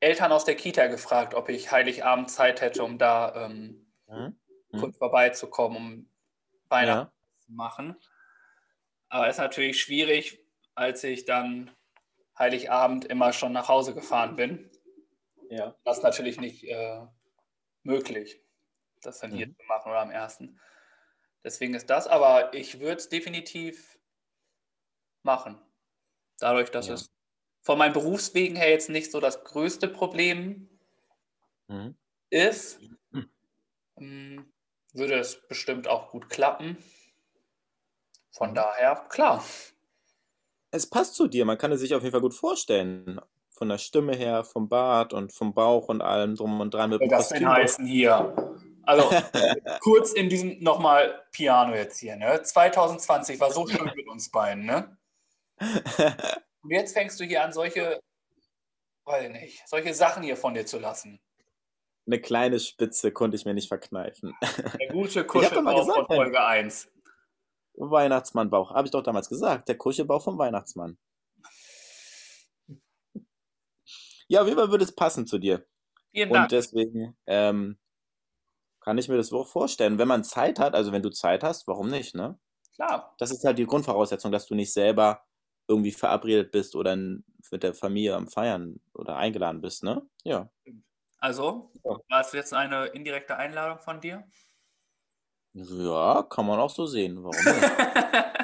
[0.00, 4.40] Eltern aus der Kita gefragt, ob ich Heiligabend Zeit hätte, um da ähm, Mhm.
[4.72, 4.78] Mhm.
[4.80, 6.10] kurz vorbeizukommen, um
[6.68, 7.40] Weihnachten Ja.
[7.40, 7.96] zu machen.
[9.08, 10.40] Aber es ist natürlich schwierig,
[10.74, 11.70] als ich dann
[12.38, 14.70] Heiligabend immer schon nach Hause gefahren bin.
[15.50, 15.76] Ja.
[15.84, 17.06] Das ist natürlich nicht äh,
[17.84, 18.42] möglich,
[19.02, 19.54] das dann hier Mhm.
[19.58, 20.60] zu machen oder am ersten.
[21.44, 23.98] Deswegen ist das, aber ich würde es definitiv
[25.24, 25.60] machen.
[26.40, 26.90] Dadurch, dass Ja.
[26.90, 27.10] es
[27.62, 30.68] von meinen Berufswegen her jetzt nicht so das größte Problem
[31.68, 31.94] Mhm.
[32.32, 32.80] ist,
[33.12, 33.20] Hm.
[33.98, 34.52] ähm,
[34.92, 36.78] würde es bestimmt auch gut klappen.
[38.32, 38.54] Von Mhm.
[38.54, 39.44] daher, klar.
[40.72, 43.20] Es passt zu dir, man kann es sich auf jeden Fall gut vorstellen.
[43.60, 47.02] Von der Stimme her, vom Bart und vom Bauch und allem drum und dran mit
[47.12, 48.34] das denn heißen hier?
[48.84, 49.04] Also
[49.80, 52.16] kurz in diesem nochmal Piano jetzt hier.
[52.16, 52.42] Ne?
[52.42, 54.64] 2020 war so schön mit uns beiden.
[54.64, 54.96] Ne?
[56.62, 58.00] Und jetzt fängst du hier an, solche,
[59.04, 61.20] weiß ich nicht, solche Sachen hier von dir zu lassen.
[62.06, 64.34] Eine kleine Spitze konnte ich mir nicht verkneifen.
[64.80, 66.90] Der gute Kuschelbauch von Folge 1.
[67.74, 69.68] Weihnachtsmannbauch, habe ich doch damals gesagt.
[69.68, 70.98] Der Kuschelbauch vom Weihnachtsmann.
[74.30, 75.66] Ja, auf jeden Fall würde es passen zu dir.
[76.12, 76.48] Vielen Und Dank.
[76.50, 77.78] deswegen ähm,
[78.80, 79.98] kann ich mir das auch vorstellen.
[79.98, 82.38] Wenn man Zeit hat, also wenn du Zeit hast, warum nicht, ne?
[82.76, 83.12] Klar.
[83.18, 85.24] Das ist halt die Grundvoraussetzung, dass du nicht selber
[85.66, 90.08] irgendwie verabredet bist oder mit der Familie am Feiern oder eingeladen bist, ne?
[90.22, 90.48] Ja.
[91.18, 91.72] Also,
[92.08, 94.24] war es jetzt eine indirekte Einladung von dir?
[95.54, 97.16] Ja, kann man auch so sehen.
[97.24, 97.72] Warum nicht?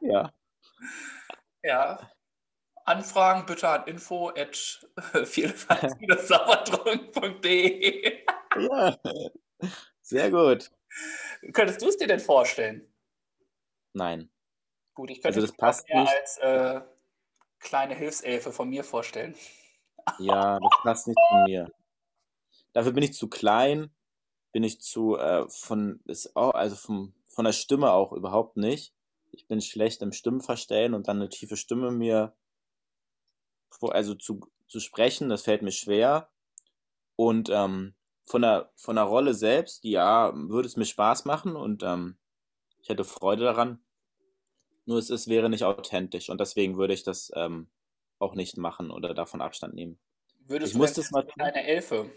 [0.00, 0.32] Ja.
[1.64, 1.98] ja.
[2.86, 4.86] Anfragen bitte an info at.
[8.58, 8.96] Ja.
[10.00, 10.70] Sehr gut.
[11.52, 12.90] Könntest du es dir denn vorstellen?
[13.92, 14.30] Nein.
[14.94, 16.12] Gut, ich könnte Also das passt eher nicht.
[16.12, 16.80] als äh,
[17.58, 19.34] kleine Hilfselfe von mir vorstellen.
[20.18, 21.70] Ja, das passt nicht zu mir.
[22.72, 23.90] Dafür bin ich zu klein,
[24.52, 28.94] bin ich zu äh, von ist auch, also vom, von der Stimme auch überhaupt nicht.
[29.32, 32.34] Ich bin schlecht im Stimmenverstellen und dann eine tiefe Stimme mir
[33.82, 36.30] also zu, zu sprechen, das fällt mir schwer.
[37.16, 37.94] Und ähm,
[38.26, 42.18] von der von der Rolle selbst, ja, würde es mir Spaß machen und ähm,
[42.80, 43.84] ich hätte Freude daran.
[44.86, 47.68] Nur es, es wäre nicht authentisch und deswegen würde ich das ähm,
[48.18, 49.98] auch nicht machen oder davon Abstand nehmen.
[50.46, 52.10] Würdest Ich du muss denn das mal eine kleine Elfe,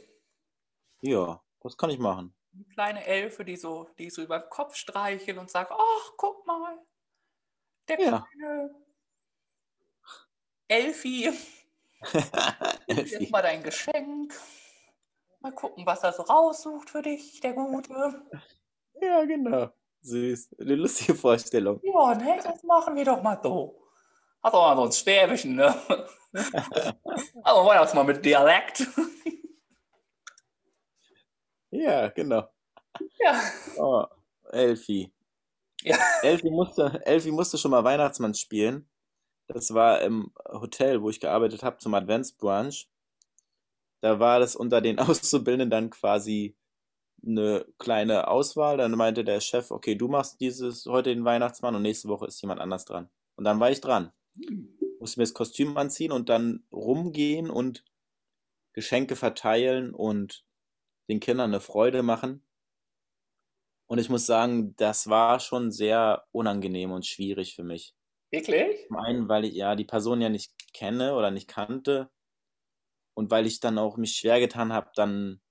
[1.02, 2.36] Ja, das kann ich machen.
[2.54, 6.46] eine kleine Elfe, die so, die so über den Kopf streichelt und sagt, ach, guck
[6.46, 6.78] mal,
[7.88, 8.32] der Ja.
[8.32, 8.74] kleine
[10.70, 11.32] Elfi,
[12.88, 13.30] Elfi.
[13.32, 14.34] mal dein Geschenk.
[15.42, 18.22] Mal gucken, was er so raussucht für dich, der Gute.
[19.02, 19.70] Ja, genau.
[20.02, 20.56] Süß.
[20.60, 21.80] Eine lustige Vorstellung.
[21.84, 23.82] Ja, ne, das machen wir doch mal so.
[24.44, 25.76] Hast auch mal so ein Schwäbischen, ne?
[27.44, 28.86] Also war das mal mit Dialekt.
[31.72, 32.48] Ja, genau.
[33.20, 33.42] Ja.
[33.78, 34.06] Oh,
[34.52, 35.12] Elfi.
[35.82, 35.98] Ja.
[36.22, 38.89] Elfi musste, Elfi musste schon mal Weihnachtsmann spielen.
[39.52, 42.88] Das war im Hotel, wo ich gearbeitet habe, zum Adventsbrunch.
[44.02, 46.56] Da war das unter den Auszubildenden dann quasi
[47.26, 48.78] eine kleine Auswahl.
[48.78, 52.42] Dann meinte der Chef, okay, du machst dieses heute den Weihnachtsmann und nächste Woche ist
[52.42, 53.10] jemand anders dran.
[53.36, 54.14] Und dann war ich dran.
[55.00, 57.84] Musste mir das Kostüm anziehen und dann rumgehen und
[58.74, 60.46] Geschenke verteilen und
[61.10, 62.46] den Kindern eine Freude machen.
[63.88, 67.96] Und ich muss sagen, das war schon sehr unangenehm und schwierig für mich.
[68.32, 68.88] Wirklich?
[68.88, 72.10] Zum einen, weil ich ja die Person ja nicht kenne oder nicht kannte
[73.14, 75.42] und weil ich dann auch mich schwer getan habe, dann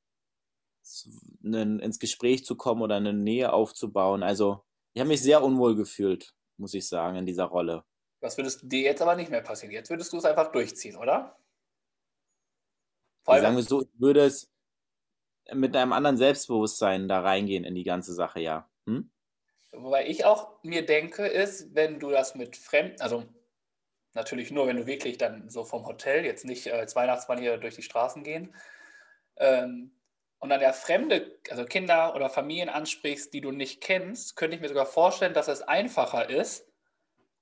[1.43, 4.23] ins Gespräch zu kommen oder eine Nähe aufzubauen.
[4.23, 4.64] Also,
[4.95, 7.85] ich habe mich sehr unwohl gefühlt, muss ich sagen, in dieser Rolle.
[8.21, 9.73] Das würdest dir jetzt aber nicht mehr passieren.
[9.73, 11.37] Jetzt würdest du es einfach durchziehen, oder?
[13.25, 14.51] Vor Sagen allem, wir so, ich würde es
[15.53, 18.69] mit einem anderen Selbstbewusstsein da reingehen in die ganze Sache, ja.
[18.87, 19.11] Hm?
[19.72, 23.24] Wobei ich auch mir denke, ist, wenn du das mit Fremden, also
[24.14, 27.76] natürlich nur, wenn du wirklich dann so vom Hotel, jetzt nicht als Weihnachtsmann hier durch
[27.76, 28.54] die Straßen gehen,
[29.38, 29.92] ähm,
[30.40, 34.62] und dann ja fremde, also Kinder oder Familien ansprichst, die du nicht kennst, könnte ich
[34.62, 36.68] mir sogar vorstellen, dass es einfacher ist,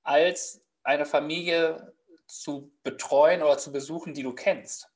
[0.05, 1.95] als eine Familie
[2.27, 4.91] zu betreuen oder zu besuchen, die du kennst.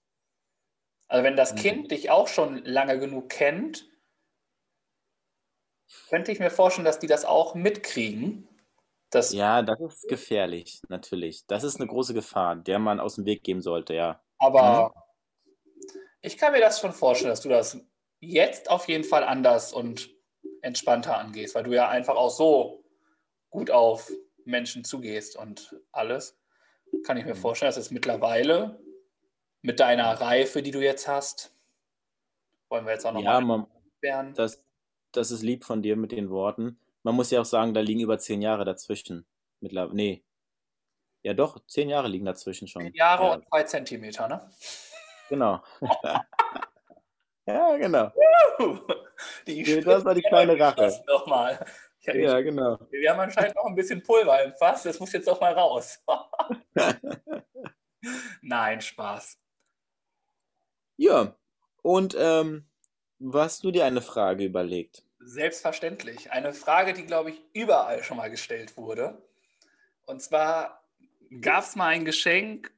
[1.08, 1.56] Also wenn das Mhm.
[1.56, 3.89] Kind dich auch schon lange genug kennt,
[6.08, 8.48] könnte ich mir vorstellen, dass die das auch mitkriegen.
[9.10, 11.46] Das, Ja, das ist gefährlich, natürlich.
[11.46, 14.22] Das ist eine große Gefahr, der man aus dem Weg gehen sollte, ja.
[14.38, 14.92] Aber
[16.22, 17.78] ich kann mir das schon vorstellen, dass du das
[18.20, 20.10] jetzt auf jeden Fall anders und
[20.62, 22.84] entspannter angehst, weil du ja einfach auch so
[23.50, 24.10] gut auf
[24.44, 26.38] Menschen zugehst und alles.
[27.04, 27.40] Kann ich mir Mhm.
[27.40, 28.80] vorstellen, dass es mittlerweile
[29.62, 31.54] mit deiner Reife, die du jetzt hast,
[32.68, 33.66] wollen wir jetzt auch Ja, nochmal man,
[34.00, 34.34] werden.
[34.34, 34.64] das,
[35.12, 36.78] das ist lieb von dir mit den Worten.
[37.02, 39.26] Man muss ja auch sagen, da liegen über zehn Jahre dazwischen.
[39.60, 40.24] Mittlerweile, nee.
[41.22, 42.82] Ja doch, zehn Jahre liegen dazwischen schon.
[42.82, 44.50] Zehn Jahre Ja, und zwei Zentimeter, ne?
[45.28, 45.62] genau.
[47.46, 48.12] Ja, genau.
[49.46, 51.02] Die das war die kleine Rache.
[51.06, 51.64] Nochmal.
[52.02, 52.78] Ja, Ja, genau.
[52.90, 54.84] Wir haben anscheinend noch ein bisschen Pulver im Fass.
[54.84, 56.00] Das muss jetzt auch mal raus.
[58.42, 59.38] Nein, Spaß.
[60.96, 61.34] Ja,
[61.82, 62.69] und ähm,
[63.32, 65.04] hast du dir eine Frage überlegt?
[65.22, 66.30] Selbstverständlich.
[66.32, 69.22] Eine Frage, die, glaube ich, überall schon mal gestellt wurde.
[70.06, 70.84] Und zwar
[71.42, 72.72] gab es mal ein Geschenk,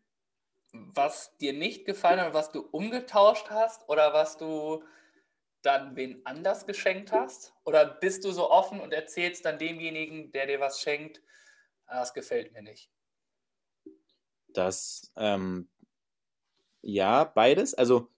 [0.72, 4.84] was dir nicht gefallen hat, was du umgetauscht hast oder was du
[5.62, 7.54] dann wen anders geschenkt hast?
[7.64, 11.22] Oder bist du so offen und erzählst dann demjenigen, der dir was schenkt,
[11.86, 12.90] "Ah, das gefällt mir nicht?
[14.48, 15.68] Das, ähm,
[16.82, 17.74] ja, beides.
[17.74, 18.08] Also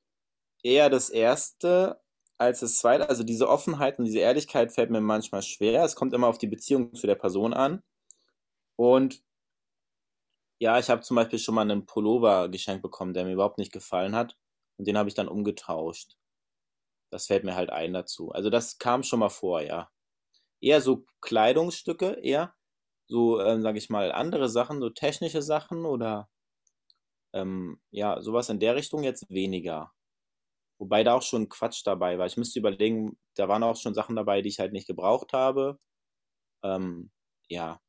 [0.63, 2.01] eher das erste
[2.39, 3.09] als das zweite.
[3.09, 5.85] Also diese Offenheit und diese Ehrlichkeit fällt mir manchmal schwer.
[5.85, 7.83] Es kommt immer auf die Beziehung zu der Person an.
[8.77, 9.23] Und
[10.61, 13.73] ja, ich habe zum Beispiel schon mal einen Pullover geschenkt bekommen, der mir überhaupt nicht
[13.73, 14.37] gefallen hat.
[14.79, 16.17] Und den habe ich dann umgetauscht.
[17.11, 18.33] Das fällt mir halt ein dazu.
[18.33, 19.91] Also das kam schon mal vor, ja.
[20.61, 22.55] Eher so Kleidungsstücke, eher
[23.07, 26.29] so, ähm, sage ich mal, andere Sachen, so technische Sachen oder
[27.33, 29.93] ähm, ja, sowas in der Richtung jetzt weniger.
[30.85, 32.27] Wobei da auch schon Quatsch dabei war.
[32.27, 35.79] Ich müsste überlegen, da waren auch schon Sachen dabei, die ich halt nicht gebraucht habe.
[36.63, 37.11] Ähm,
[37.49, 37.81] ja.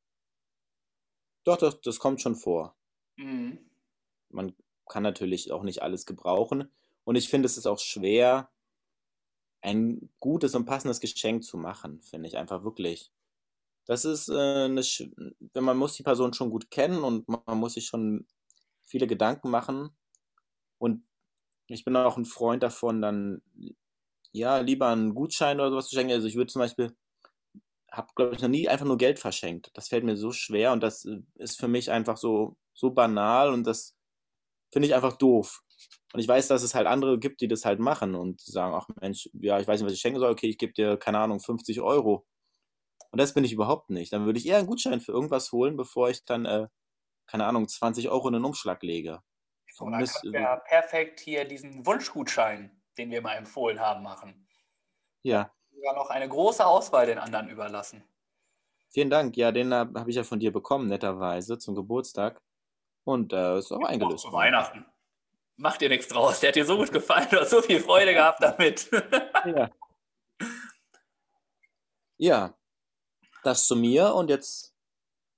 [1.44, 2.78] Doch, das, das kommt schon vor.
[3.18, 3.70] Mhm.
[4.30, 4.56] Man
[4.88, 6.72] kann natürlich auch nicht alles gebrauchen.
[7.04, 8.50] Und ich finde, es ist auch schwer,
[9.62, 13.12] ein gutes und passendes Geschenk zu machen, finde ich einfach wirklich.
[13.84, 15.12] Das ist äh, eine, Sch-
[15.60, 18.26] man muss die Person schon gut kennen und man muss sich schon
[18.84, 19.90] viele Gedanken machen.
[20.78, 21.04] Und
[21.68, 23.42] ich bin auch ein Freund davon, dann
[24.32, 26.14] ja lieber einen Gutschein oder sowas zu schenken.
[26.14, 26.96] Also ich würde zum Beispiel,
[27.92, 29.72] habe glaube ich noch nie einfach nur Geld verschenkt.
[29.74, 33.54] Das fällt mir so schwer und das äh, ist für mich einfach so so banal
[33.54, 33.96] und das
[34.72, 35.64] finde ich einfach doof.
[36.14, 38.88] Und ich weiß, dass es halt andere gibt, die das halt machen und sagen, ach
[39.02, 41.40] Mensch, ja, ich weiß nicht, was ich schenken soll, okay, ich gebe dir, keine Ahnung,
[41.42, 42.26] 50 Euro.
[43.12, 44.14] Und das bin ich überhaupt nicht.
[44.14, 46.68] Dann würde ich eher einen Gutschein für irgendwas holen, bevor ich dann, äh,
[47.28, 49.22] keine Ahnung, 20 Euro in einen Umschlag lege.
[49.80, 54.48] Und dann können wir perfekt hier diesen Wunschgutschein, den wir mal empfohlen haben, machen.
[55.24, 58.04] Ja, Sogar noch eine große Auswahl den anderen überlassen.
[58.90, 59.36] vielen Dank.
[59.38, 62.42] Ja, den habe hab ich ja von dir bekommen, netterweise, zum Geburtstag.
[63.04, 64.24] Und äh, ist auch Auch eingelöst.
[64.24, 64.86] zu Weihnachten.
[65.58, 66.40] Mach dir nichts draus.
[66.40, 67.28] Der hat dir so gut gefallen.
[67.30, 68.90] Du hast so viel Freude gehabt damit.
[69.46, 69.70] Ja.
[72.18, 72.58] ja,
[73.44, 74.74] das zu mir und jetzt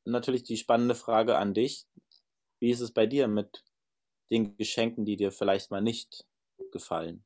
[0.06, 1.86] natürlich die spannende Frage an dich.
[2.60, 3.64] Wie ist es bei dir mit
[4.32, 6.26] den Geschenken, die dir vielleicht mal nicht
[6.72, 7.24] gefallen?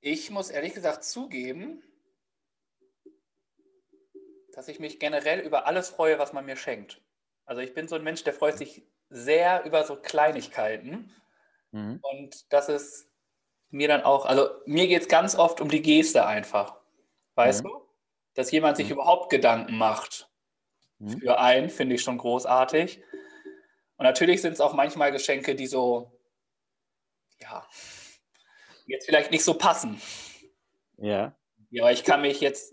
[0.00, 1.82] Ich muss ehrlich gesagt zugeben,
[4.52, 7.02] dass ich mich generell über alles freue, was man mir schenkt.
[7.44, 11.10] Also ich bin so ein Mensch, der freut sich sehr über so Kleinigkeiten.
[11.72, 12.00] Mhm.
[12.02, 13.10] Und das ist
[13.70, 16.80] mir dann auch, also mir geht es ganz oft um die Geste einfach.
[17.34, 17.68] Weißt Mhm.
[17.68, 17.82] du?
[18.34, 18.94] Dass jemand sich Mhm.
[18.94, 20.30] überhaupt Gedanken macht
[20.98, 21.20] Mhm.
[21.20, 23.02] für einen, finde ich schon großartig.
[23.96, 26.12] Und natürlich sind es auch manchmal Geschenke, die so,
[27.40, 27.66] ja,
[28.86, 30.00] jetzt vielleicht nicht so passen.
[30.98, 31.36] Ja.
[31.70, 32.72] Ja, aber ich kann mich jetzt,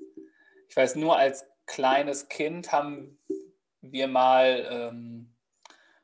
[0.67, 3.19] ich weiß, nur als kleines Kind haben
[3.81, 5.35] wir mal ähm,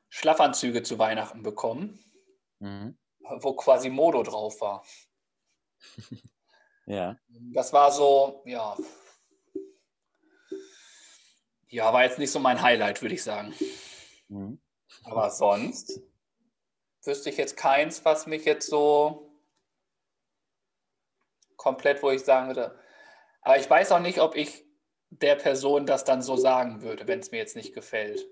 [0.10, 2.03] Schlafanzüge zu Weihnachten bekommen,
[2.60, 2.97] Mhm.
[3.19, 4.84] wo quasi Modo drauf war.
[6.89, 7.17] Ja.
[7.53, 8.77] Das war so, ja.
[11.67, 13.53] Ja, war jetzt nicht so mein Highlight, würde ich sagen.
[14.30, 14.58] Mhm.
[15.08, 16.02] Aber sonst
[17.04, 19.32] wüsste ich jetzt keins, was mich jetzt so
[21.56, 22.78] komplett, wo ich sagen würde.
[23.41, 24.65] Aber ich weiß auch nicht, ob ich
[25.10, 28.28] der Person das dann so sagen würde, wenn es mir jetzt nicht gefällt.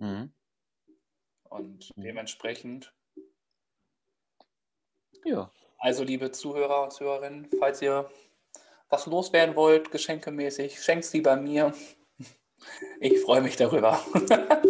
[0.00, 0.32] Mhm.
[1.44, 2.02] Und Mhm.
[2.02, 2.92] dementsprechend,
[5.24, 5.52] Ja.
[5.78, 8.10] also liebe Zuhörer und Zuhörerinnen, falls ihr
[8.88, 11.72] was loswerden wollt, geschenkemäßig, schenkt sie bei mir.
[13.00, 14.00] Ich freue mich darüber.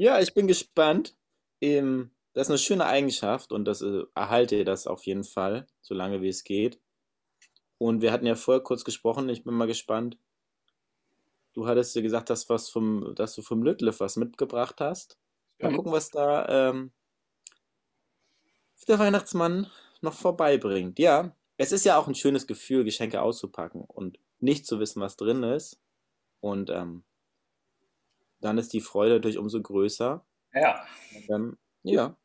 [0.00, 1.14] Ja, ich bin gespannt.
[1.60, 5.66] Ähm, das ist eine schöne Eigenschaft und das äh, erhalte ihr das auf jeden Fall,
[5.82, 6.80] solange wie es geht.
[7.76, 10.16] Und wir hatten ja vorher kurz gesprochen, ich bin mal gespannt.
[11.52, 15.18] Du hattest dir gesagt, dass, was vom, dass du vom Lütliff was mitgebracht hast.
[15.58, 16.92] Mal gucken, was da ähm,
[18.88, 19.66] der Weihnachtsmann
[20.00, 20.98] noch vorbeibringt.
[20.98, 25.18] Ja, es ist ja auch ein schönes Gefühl, Geschenke auszupacken und nicht zu wissen, was
[25.18, 25.78] drin ist.
[26.40, 27.04] Und ähm,
[28.40, 30.24] dann ist die Freude natürlich umso größer.
[30.54, 30.84] Ja.
[31.28, 32.16] Dann, ja,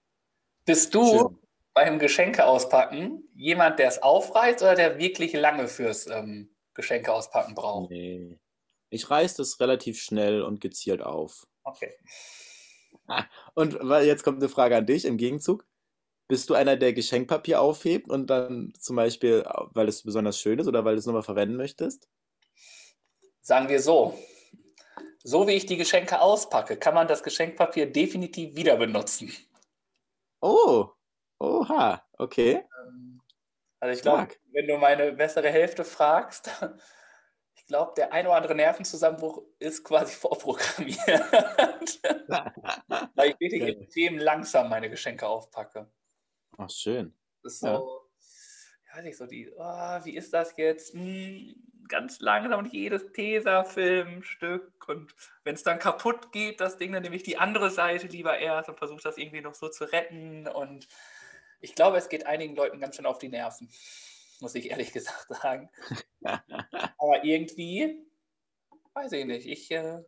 [0.66, 1.40] Bist du schön.
[1.74, 7.56] beim Geschenke auspacken jemand, der es aufreißt oder der wirklich lange fürs ähm, Geschenke auspacken
[7.56, 7.92] braucht?
[7.92, 8.40] Nee.
[8.90, 11.48] Ich reiß das relativ schnell und gezielt auf.
[11.64, 11.94] Okay.
[13.54, 15.68] Und jetzt kommt eine Frage an dich im Gegenzug.
[16.28, 20.68] Bist du einer, der Geschenkpapier aufhebt und dann zum Beispiel, weil es besonders schön ist
[20.68, 22.10] oder weil du es nochmal verwenden möchtest?
[23.42, 24.18] Sagen wir so.
[25.28, 29.34] So wie ich die Geschenke auspacke, kann man das Geschenkpapier definitiv wieder benutzen.
[30.40, 30.90] Oh,
[31.40, 32.64] oha, okay.
[32.88, 33.24] Ähm,
[33.80, 36.50] Also ich glaube, wenn du meine bessere Hälfte fragst,
[37.56, 41.00] ich glaube, der ein oder andere Nervenzusammenbruch ist quasi vorprogrammiert.
[43.16, 45.92] Weil ich wirklich extrem langsam meine Geschenke aufpacke.
[46.56, 47.18] Ach, schön.
[47.42, 48.05] Das ist so,
[48.96, 50.94] Ja, nicht so die, ah, wie ist das jetzt?
[50.94, 51.54] Hm,
[51.88, 54.88] ganz langsam und jedes Tesafilmstück.
[54.88, 55.14] Und
[55.44, 58.70] wenn es dann kaputt geht, das Ding, dann nehme ich die andere Seite lieber erst
[58.70, 60.48] und versuche das irgendwie noch so zu retten.
[60.48, 60.88] Und
[61.60, 63.70] ich glaube, es geht einigen Leuten ganz schön auf die Nerven,
[64.40, 65.70] muss ich ehrlich gesagt sagen.
[66.24, 68.08] Aber irgendwie,
[68.94, 70.04] weiß ich nicht, ich, äh,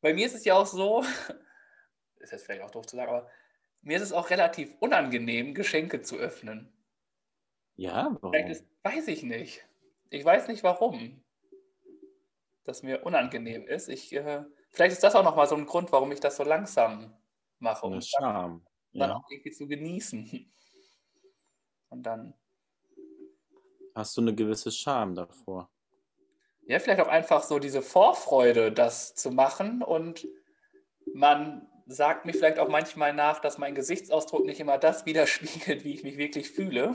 [0.00, 1.04] bei mir ist es ja auch so,
[2.16, 3.30] ist jetzt vielleicht auch doof zu sagen, aber
[3.82, 6.72] mir ist es auch relativ unangenehm, Geschenke zu öffnen.
[7.80, 8.34] Ja, warum?
[8.34, 9.66] ist, weiß ich nicht.
[10.10, 11.22] Ich weiß nicht warum
[12.64, 13.88] das mir unangenehm ist.
[13.88, 17.12] Ich, äh, vielleicht ist das auch nochmal so ein Grund, warum ich das so langsam
[17.58, 17.86] mache.
[17.86, 18.64] Und Charme.
[18.92, 19.16] dann Ja.
[19.16, 20.52] auch irgendwie zu genießen.
[21.88, 22.34] Und dann,
[23.94, 25.68] Hast du eine gewisse Scham davor?
[26.66, 29.82] ja, vielleicht auch einfach so diese Vorfreude, das zu machen.
[29.82, 30.28] Und
[31.12, 35.94] man sagt mir vielleicht auch manchmal nach, dass mein Gesichtsausdruck nicht immer das widerspiegelt, wie
[35.94, 36.94] ich mich wirklich fühle.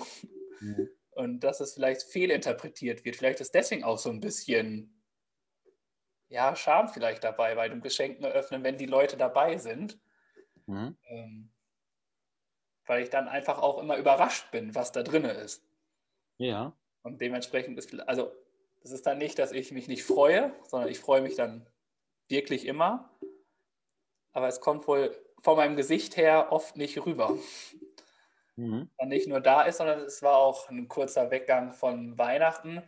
[1.12, 3.16] Und dass es vielleicht fehlinterpretiert wird.
[3.16, 5.02] Vielleicht ist deswegen auch so ein bisschen,
[6.28, 10.00] ja, Scham vielleicht dabei bei dem Geschenken eröffnen, wenn die Leute dabei sind.
[10.66, 10.98] Mhm.
[11.08, 11.52] Ähm,
[12.86, 15.64] weil ich dann einfach auch immer überrascht bin, was da drin ist.
[16.38, 16.76] Ja.
[17.02, 18.32] Und dementsprechend ist, also,
[18.84, 21.68] es ist dann nicht, dass ich mich nicht freue, sondern ich freue mich dann
[22.28, 23.10] wirklich immer.
[24.32, 27.38] Aber es kommt wohl von meinem Gesicht her oft nicht rüber.
[28.56, 28.90] Mhm.
[28.98, 32.82] Dann nicht nur da ist, sondern es war auch ein kurzer Weggang von Weihnachten.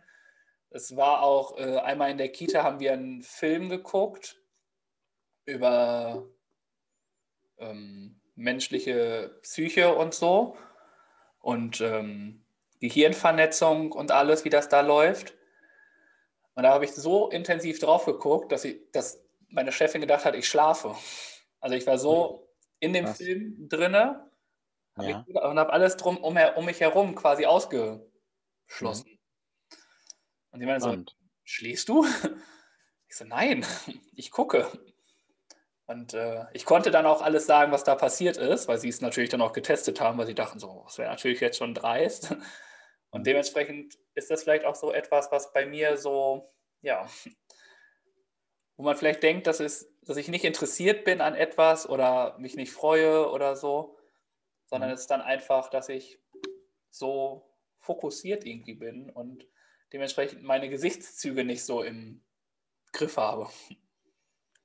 [0.70, 4.40] Es war auch äh, einmal in der Kita haben wir einen Film geguckt
[5.46, 6.26] über
[7.58, 10.56] ähm, menschliche Psyche und so
[11.40, 12.44] und ähm,
[12.80, 15.34] Gehirnvernetzung und alles, wie das da läuft.
[16.54, 20.34] Und da habe ich so intensiv drauf geguckt, dass, ich, dass meine Chefin gedacht hat,
[20.34, 20.94] ich schlafe.
[21.60, 22.48] Also ich war so
[22.80, 23.16] in dem Krass.
[23.16, 24.27] Film drinne
[25.00, 25.24] Ja.
[25.42, 29.18] und habe alles drum um, um mich herum quasi ausgeschlossen.
[30.50, 30.96] Und die meinte so,
[31.44, 32.04] schläfst du?
[33.10, 33.64] Ich so, nein,
[34.16, 34.70] ich gucke.
[35.86, 39.00] Und äh, ich konnte dann auch alles sagen, was da passiert ist, weil sie es
[39.00, 42.36] natürlich dann auch getestet haben, weil sie dachten, so, das wäre natürlich jetzt schon dreist.
[43.10, 46.46] Und dementsprechend ist das vielleicht auch so etwas, was bei mir so,
[46.82, 47.08] ja,
[48.76, 52.54] wo man vielleicht denkt, dass, es, dass ich nicht interessiert bin an etwas oder mich
[52.54, 53.97] nicht freue oder so,
[54.68, 54.94] sondern Mhm.
[54.94, 56.20] es ist dann einfach, dass ich
[56.90, 57.50] so
[57.80, 59.46] fokussiert irgendwie bin und
[59.92, 62.24] dementsprechend meine Gesichtszüge nicht so im
[62.92, 63.48] Griff habe.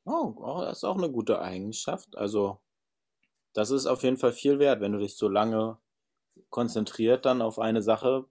[0.05, 2.17] Oh, oh, das ist auch eine gute Eigenschaft.
[2.17, 2.61] Also,
[3.53, 5.79] das ist auf jeden Fall viel wert, wenn du dich so lange
[6.49, 8.25] konzentriert dann auf eine Sache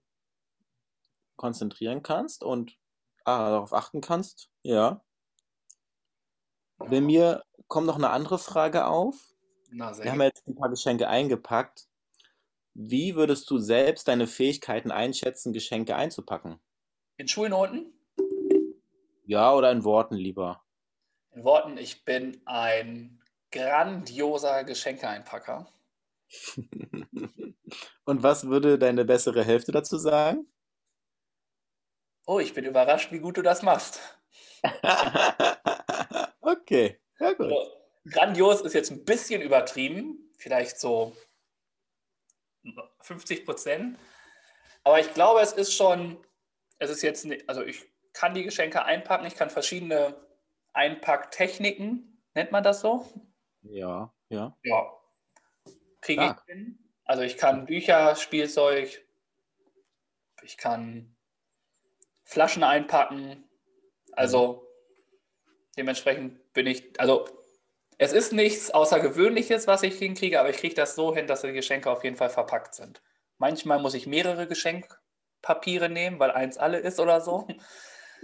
[1.37, 2.77] konzentrieren kannst und
[3.25, 4.51] ah, darauf achten kannst.
[4.63, 5.05] Ja.
[6.79, 9.32] Bei mir kommt noch eine andere Frage auf.
[9.75, 11.89] Na, sehr Wir haben ja jetzt ein paar Geschenke eingepackt.
[12.75, 16.61] Wie würdest du selbst deine Fähigkeiten einschätzen, Geschenke einzupacken?
[17.17, 17.93] In Schulnoten?
[19.25, 20.63] Ja, oder in Worten lieber?
[21.31, 25.73] In Worten, ich bin ein grandioser Geschenkeeinpacker.
[28.05, 30.47] Und was würde deine bessere Hälfte dazu sagen?
[32.27, 34.01] Oh, ich bin überrascht, wie gut du das machst.
[36.41, 37.47] okay, ja gut.
[37.47, 41.17] Also, grandios ist jetzt ein bisschen übertrieben, vielleicht so
[43.01, 43.99] 50 Prozent.
[44.85, 46.25] Aber ich glaube, es ist schon,
[46.79, 50.27] es ist jetzt, nicht, also ich kann die Geschenke einpacken, ich kann verschiedene
[50.73, 53.07] Einpacktechniken, nennt man das so?
[53.63, 54.57] Ja, ja.
[54.63, 54.93] Ja.
[56.01, 56.47] Kriege ich Stark.
[56.47, 56.79] hin.
[57.05, 59.07] Also ich kann Bücher, Spielzeug,
[60.43, 61.17] ich kann
[62.25, 63.45] Flaschen einpacken.
[64.13, 64.67] Also
[65.77, 67.27] dementsprechend bin ich, also
[68.03, 71.53] es ist nichts Außergewöhnliches, was ich hinkriege, aber ich kriege das so hin, dass die
[71.53, 73.03] Geschenke auf jeden Fall verpackt sind.
[73.39, 77.47] Manchmal muss ich mehrere Geschenkpapiere nehmen, weil eins alle ist oder so.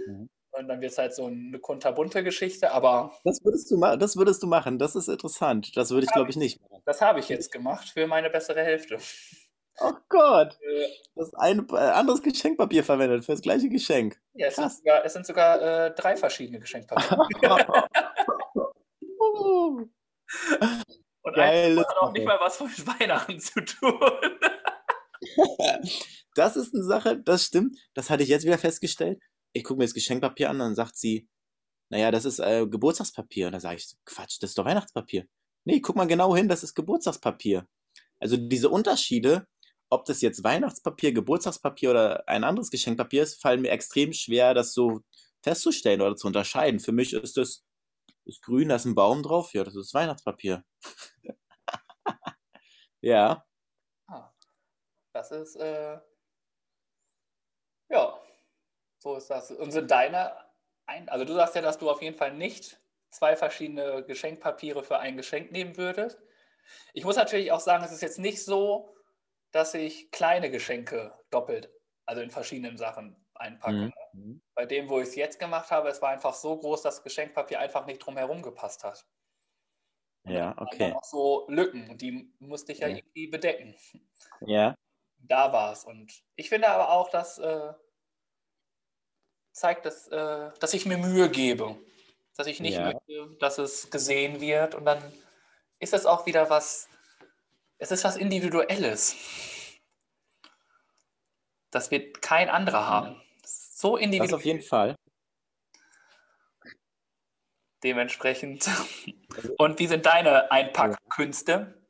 [0.05, 0.29] Mhm.
[0.51, 4.17] Und dann wird es halt so eine kunterbunte Geschichte, aber Das würdest du ma das
[4.17, 4.79] würdest du machen.
[4.79, 5.75] Das ist interessant.
[5.77, 6.81] Das würde ich, glaube ich, nicht machen.
[6.85, 8.97] das habe ich jetzt gemacht für meine bessere Hälfte.
[9.81, 14.19] Oh Gott, Äh, du hast ein äh, anderes Geschenkpapier verwendet für das gleiche Geschenk.
[14.33, 14.77] Ja, es sind Krass.
[14.79, 17.27] sogar, es sind sogar äh, drei verschiedene Geschenkpapiere.
[19.59, 19.85] Uh,
[21.21, 23.99] Und Geile eins hat auch nicht mal was mit Weihnachten zu tun.
[26.35, 27.77] Das ist eine Sache, das stimmt.
[27.93, 29.19] Das hatte ich jetzt wieder festgestellt.
[29.51, 31.27] Ich gucke mir das Geschenkpapier an und dann sagt sie,
[31.89, 33.47] naja, das ist äh, Geburtstagspapier.
[33.47, 35.25] Und dann sage ich, Quatsch, das ist doch Weihnachtspapier.
[35.65, 37.67] Nee, guck mal genau hin, das ist Geburtstagspapier.
[38.19, 39.47] Also diese Unterschiede,
[39.89, 44.73] ob das jetzt Weihnachtspapier, Geburtstagspapier oder ein anderes Geschenkpapier ist, fallen mir extrem schwer, das
[44.73, 45.01] so
[45.43, 46.79] festzustellen oder zu unterscheiden.
[46.79, 47.63] Für mich ist das
[48.29, 50.63] ist grün, da ist ein Baum drauf, ja, das ist Weihnachtspapier.
[53.01, 53.45] ja,
[54.07, 54.33] Ah,
[55.13, 55.99] das ist, äh,
[57.89, 58.19] ja,
[58.97, 59.51] so ist das.
[59.51, 60.35] Und sind deine,
[60.85, 62.79] ein, also du sagst ja, dass du auf jeden Fall nicht
[63.11, 66.19] zwei verschiedene Geschenkpapiere für ein Geschenk nehmen würdest.
[66.93, 68.95] Ich muss natürlich auch sagen, es ist jetzt nicht so,
[69.51, 71.71] dass ich kleine Geschenke doppelt,
[72.05, 73.91] also in verschiedenen Sachen einpacke.
[74.13, 74.41] Mhm.
[74.55, 77.03] Bei dem, wo ich es jetzt gemacht habe, es war einfach so groß, dass das
[77.03, 79.05] Geschenkpapier einfach nicht drumherum gepasst hat.
[80.23, 80.93] Und Ja, okay.
[80.93, 82.97] auch so Lücken, und die musste ich ja Ja.
[82.97, 83.75] irgendwie bedecken.
[84.41, 84.75] Ja,
[85.21, 85.83] Da war es.
[85.83, 87.73] Und ich finde aber auch, dass äh,
[89.51, 91.77] zeigt, dass, äh, dass ich mir Mühe gebe.
[92.37, 92.93] Dass ich nicht Ja.
[92.93, 94.75] möchte, dass es gesehen wird.
[94.75, 95.01] Und dann
[95.79, 96.87] ist es auch wieder was,
[97.79, 99.15] es ist was Individuelles.
[101.71, 103.21] Das wird kein anderer haben.
[103.79, 104.35] So Das individuell.
[104.35, 104.95] auf jeden Fall.
[107.81, 108.69] Dementsprechend.
[109.57, 111.81] Und wie sind deine Einpackkünste?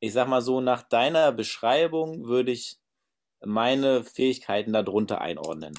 [0.00, 2.76] Ich sag mal so, nach deiner Beschreibung würde ich
[3.40, 5.78] meine Fähigkeiten darunter einordnen.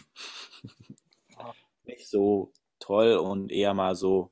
[1.83, 4.31] Nicht so toll und eher mal so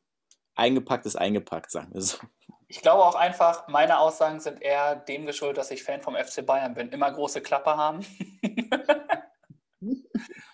[0.55, 2.17] eingepackt ist eingepackt, sagen wir so.
[2.67, 6.43] Ich glaube auch einfach, meine Aussagen sind eher dem geschuldet, dass ich Fan vom FC
[6.43, 6.89] Bayern bin.
[6.89, 8.03] Immer große Klappe haben.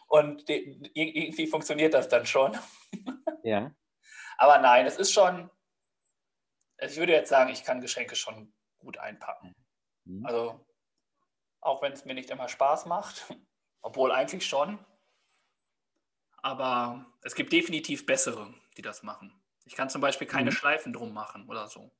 [0.07, 2.57] Und de- irgendwie funktioniert das dann schon.
[3.43, 3.71] Ja.
[4.37, 5.49] Aber nein, es ist schon.
[6.77, 9.55] also Ich würde jetzt sagen, ich kann Geschenke schon gut einpacken.
[10.05, 10.25] Mhm.
[10.25, 10.65] Also,
[11.61, 13.33] auch wenn es mir nicht immer Spaß macht,
[13.81, 14.79] obwohl eigentlich schon.
[16.37, 19.33] Aber es gibt definitiv bessere, die das machen.
[19.65, 20.55] Ich kann zum Beispiel keine Mhm.
[20.55, 21.91] Schleifen drum machen oder so.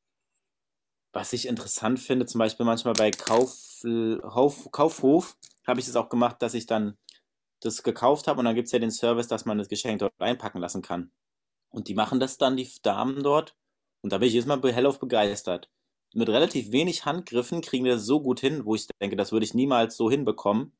[1.12, 3.82] Was ich interessant finde, zum Beispiel manchmal bei Kauf,
[4.22, 5.36] Kauf, Kaufhof,
[5.66, 6.98] habe ich das auch gemacht, dass ich dann
[7.62, 10.14] das gekauft habe und dann gibt es ja den Service, dass man das Geschenk dort
[10.20, 11.12] einpacken lassen kann.
[11.70, 13.56] Und die machen das dann, die Damen dort.
[14.02, 15.70] Und da bin ich jedes Mal hellauf begeistert.
[16.14, 19.44] Mit relativ wenig Handgriffen kriegen wir das so gut hin, wo ich denke, das würde
[19.44, 20.72] ich niemals so hinbekommen.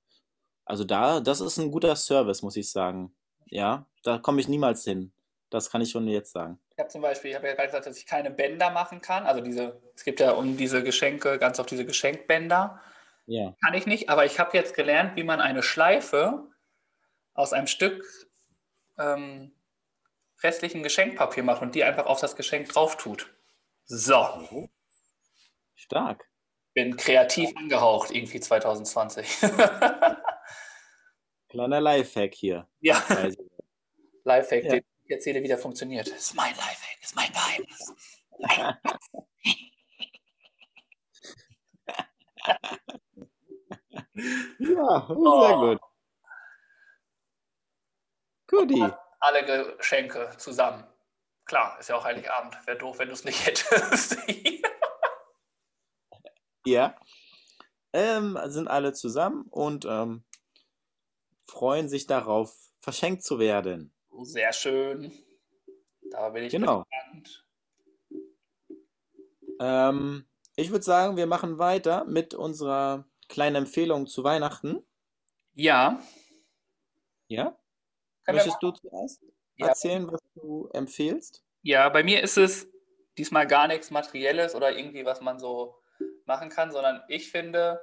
[0.66, 3.16] Also da, das ist ein guter Service, muss ich sagen.
[3.46, 5.12] Ja, da komme ich niemals hin.
[5.50, 6.60] Das kann ich schon jetzt sagen.
[6.72, 9.26] Ich habe zum Beispiel, ich habe ja gerade gesagt, dass ich keine Bänder machen kann.
[9.26, 12.80] Also diese, es gibt ja um diese Geschenke, ganz oft diese Geschenkbänder.
[13.26, 13.56] Ja.
[13.64, 16.48] Kann ich nicht, aber ich habe jetzt gelernt, wie man eine Schleife
[17.38, 18.04] aus einem Stück
[18.98, 19.54] ähm,
[20.44, 23.34] restlichen Geschenkpapier macht und die einfach auf das Geschenk drauf tut.
[23.86, 24.68] So,
[25.76, 26.28] Stark.
[26.74, 29.38] bin kreativ angehaucht irgendwie 2020.
[31.50, 32.68] Kleiner Lifehack hier.
[32.82, 33.50] ja, Also,
[34.26, 34.72] Lifehack, Ja.
[34.72, 36.08] den ich erzähle, wie der funktioniert.
[36.12, 37.94] Das ist mein Lifehack, das ist mein Geheimnis.
[38.40, 38.78] Mein
[44.60, 45.60] ja, sehr Oh.
[45.76, 45.80] gut.
[48.48, 48.88] Guti.
[49.20, 50.84] alle Geschenke zusammen.
[51.46, 52.56] Klar, ist ja auch Heiligabend.
[52.66, 54.18] Wäre doof, wenn du es nicht hättest.
[56.66, 56.96] Ja.
[57.94, 60.24] Ähm, sind alle zusammen und ähm,
[61.50, 63.94] freuen sich darauf, verschenkt zu werden.
[64.24, 65.12] Sehr schön.
[66.12, 66.84] Da bin ich Genau.
[66.84, 67.46] gespannt.
[69.60, 74.86] Ähm, ich würde sagen, wir machen weiter mit unserer kleinen Empfehlung zu Weihnachten.
[75.54, 76.00] Ja,
[77.30, 77.58] Ja?
[78.28, 79.22] Möchtest du zuerst
[79.58, 79.68] Ja.
[79.70, 81.44] erzählen, was du empfehlst?
[81.64, 82.68] Ja, bei mir ist es
[83.18, 85.76] diesmal gar nichts Materielles oder irgendwie, was man so
[86.26, 87.82] machen kann, sondern ich finde,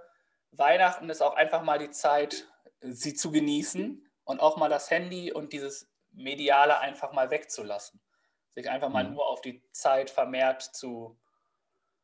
[0.53, 2.49] Weihnachten ist auch einfach mal die Zeit,
[2.81, 8.01] sie zu genießen und auch mal das Handy und dieses Mediale einfach mal wegzulassen.
[8.55, 9.11] Sich einfach mal Mhm.
[9.11, 11.19] nur auf die Zeit vermehrt zu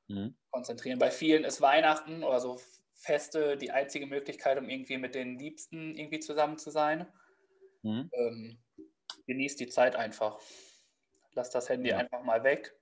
[0.09, 0.35] Mhm.
[0.51, 0.99] konzentrieren.
[0.99, 2.61] Bei vielen ist Weihnachten oder so
[2.95, 7.07] Feste die einzige Möglichkeit, um irgendwie mit den Liebsten irgendwie zusammen zu sein.
[7.83, 8.11] Mhm.
[8.13, 8.59] Ähm,
[9.27, 10.41] genießt die Zeit einfach.
[11.33, 11.99] Lass das Handy Ja.
[11.99, 12.75] einfach mal weg.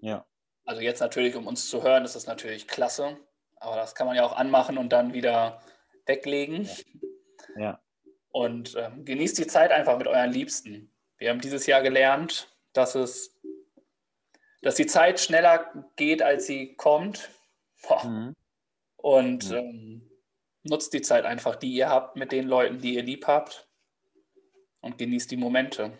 [0.00, 0.26] Ja.
[0.64, 3.18] Also jetzt natürlich, um uns zu hören, ist das natürlich klasse.
[3.56, 5.62] Aber das kann man ja auch anmachen und dann wieder
[6.06, 6.68] weglegen.
[7.56, 7.82] Ja.
[8.30, 10.92] Und ähm, genießt die Zeit einfach mit euren Liebsten.
[11.18, 13.40] Wir haben dieses Jahr gelernt, dass es,
[14.62, 17.30] dass die Zeit schneller geht, als sie kommt.
[18.04, 18.34] Mhm.
[18.96, 19.58] Und Ja.
[19.58, 20.10] ähm,
[20.64, 23.65] nutzt die Zeit einfach, die ihr habt, mit den Leuten, die ihr lieb habt.
[24.86, 25.98] Und genießt die Momente.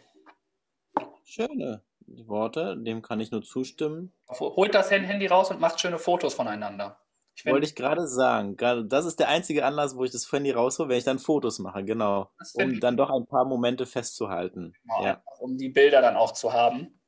[1.24, 4.12] Schöne Worte, dem kann ich nur zustimmen.
[4.28, 7.00] Holt das Handy raus und macht schöne Fotos voneinander.
[7.34, 8.56] Ich Wollte ich gerade sagen.
[8.88, 11.82] Das ist der einzige Anlass, wo ich das Handy raushole, wenn ich dann Fotos mache,
[11.84, 12.30] genau.
[12.54, 14.72] Um dann doch ein paar Momente festzuhalten.
[14.82, 15.22] Genau, Ja.
[15.40, 17.00] um die Bilder dann auch zu haben.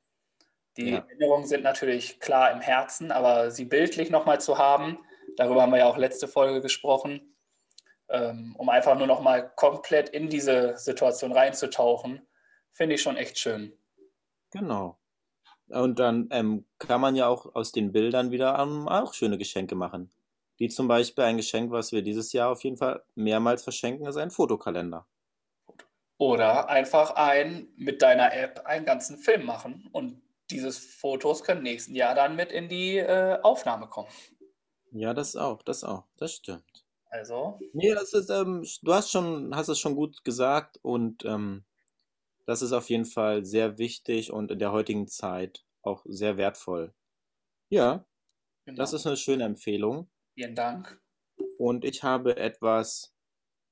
[0.77, 0.99] Die Ja.
[0.99, 4.99] Erinnerungen sind natürlich klar im Herzen, aber sie bildlich nochmal zu haben,
[5.37, 7.37] darüber haben wir ja auch letzte Folge gesprochen,
[8.09, 12.27] um einfach nur nochmal komplett in diese Situation reinzutauchen,
[12.73, 13.73] finde ich schon echt schön.
[14.51, 14.99] Genau.
[15.69, 19.75] Und dann ähm, kann man ja auch aus den Bildern wieder ähm, auch schöne Geschenke
[19.75, 20.11] machen.
[20.57, 24.17] Wie zum Beispiel ein Geschenk, was wir dieses Jahr auf jeden Fall mehrmals verschenken, ist
[24.17, 25.07] ein Fotokalender.
[26.17, 31.95] Oder einfach ein mit deiner App einen ganzen Film machen und diese Fotos können nächsten
[31.95, 34.09] Jahr dann mit in die äh, Aufnahme kommen.
[34.91, 36.88] Ja, das auch, das auch, das stimmt.
[37.11, 41.65] Also, Nee, das ist, ähm, du hast schon, hast es schon gut gesagt und ähm,
[42.47, 46.95] das ist auf jeden Fall sehr wichtig und in der heutigen Zeit auch sehr wertvoll.
[47.71, 48.07] Ja,
[48.65, 48.77] genau.
[48.77, 50.11] das ist eine schöne Empfehlung.
[50.35, 51.01] vielen Dank.
[51.59, 53.15] Und ich habe etwas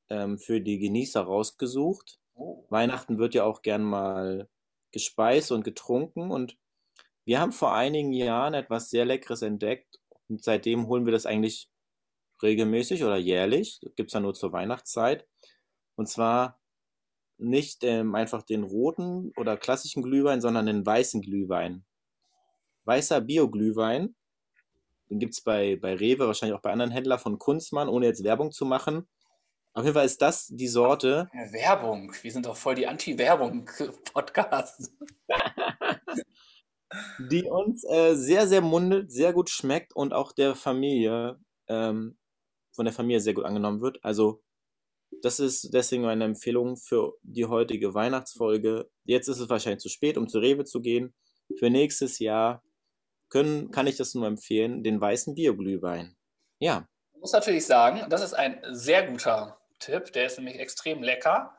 [0.08, 2.20] ähm, für die Genießer rausgesucht.
[2.34, 2.64] Oh.
[2.70, 4.48] Weihnachten wird ja auch gern mal
[4.92, 6.56] gespeist und getrunken und
[7.24, 11.68] Wir haben vor einigen Jahren etwas sehr Leckeres entdeckt und seitdem holen wir das eigentlich
[12.42, 13.80] regelmäßig oder jährlich.
[13.96, 15.26] Gibt es ja nur zur Weihnachtszeit.
[15.96, 16.60] Und zwar
[17.38, 21.84] nicht ähm, einfach den roten oder klassischen Glühwein, sondern den weißen Glühwein.
[22.84, 24.14] Weißer Bio-Glühwein.
[25.10, 28.24] Den gibt es bei, bei Rewe, wahrscheinlich auch bei anderen Händlern von Kunstmann, ohne jetzt
[28.24, 29.06] Werbung zu machen.
[29.72, 31.28] Auf jeden Fall ist das die Sorte.
[31.52, 32.12] Werbung.
[32.22, 34.92] Wir sind doch voll die Anti-Werbung-Podcasts.
[37.18, 42.16] die uns äh, sehr, sehr mundet, sehr gut schmeckt und auch der Familie, ähm,
[42.76, 43.98] von der Familie sehr gut angenommen wird.
[44.04, 44.42] Also
[45.22, 48.88] das ist deswegen meine Empfehlung für die heutige Weihnachtsfolge.
[49.04, 51.14] Jetzt ist es wahrscheinlich zu spät, um zu Rewe zu gehen.
[51.58, 52.62] Für nächstes Jahr
[53.28, 56.16] können, kann ich das nur empfehlen, den weißen Bioglühwein.
[56.58, 56.88] Ja.
[57.14, 60.12] Ich muss natürlich sagen, das ist ein sehr guter Tipp.
[60.12, 61.56] Der ist nämlich extrem lecker.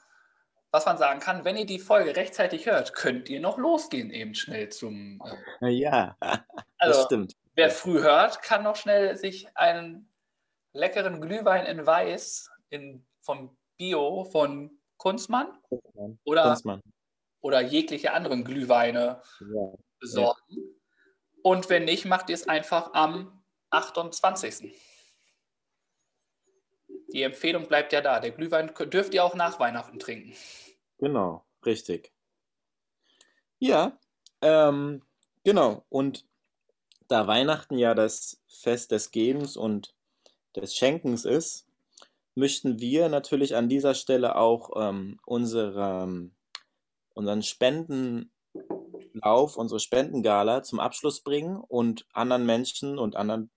[0.72, 4.36] Was man sagen kann, wenn ihr die Folge rechtzeitig hört, könnt ihr noch losgehen, eben
[4.36, 5.22] schnell zum.
[5.62, 6.18] Äh ja,
[6.78, 7.36] also, das stimmt.
[7.56, 10.10] Wer früh hört, kann noch schnell sich einen
[10.78, 16.20] leckeren Glühwein in Weiß in vom Bio von Kunstmann, Kunstmann.
[16.24, 16.82] Oder, Kunstmann.
[17.42, 19.74] oder jegliche anderen Glühweine ja.
[20.00, 20.42] besorgen.
[20.50, 20.64] Ja.
[21.44, 24.74] Und wenn nicht, macht ihr es einfach am 28.
[27.14, 28.20] Die Empfehlung bleibt ja da.
[28.20, 30.36] Der Glühwein dürft ihr auch nach Weihnachten trinken.
[30.98, 32.12] Genau, richtig.
[33.60, 33.98] Ja,
[34.42, 35.04] ähm,
[35.44, 35.86] genau.
[35.90, 36.26] Und
[37.08, 39.96] da Weihnachten ja das Fest des Gebens und
[40.56, 41.68] des Schenkens ist,
[42.36, 46.30] möchten wir natürlich an dieser Stelle auch ähm, unsere,
[47.14, 48.30] unseren Spendenlauf,
[49.58, 53.50] unsere Spendengala zum Abschluss bringen und anderen Menschen und anderen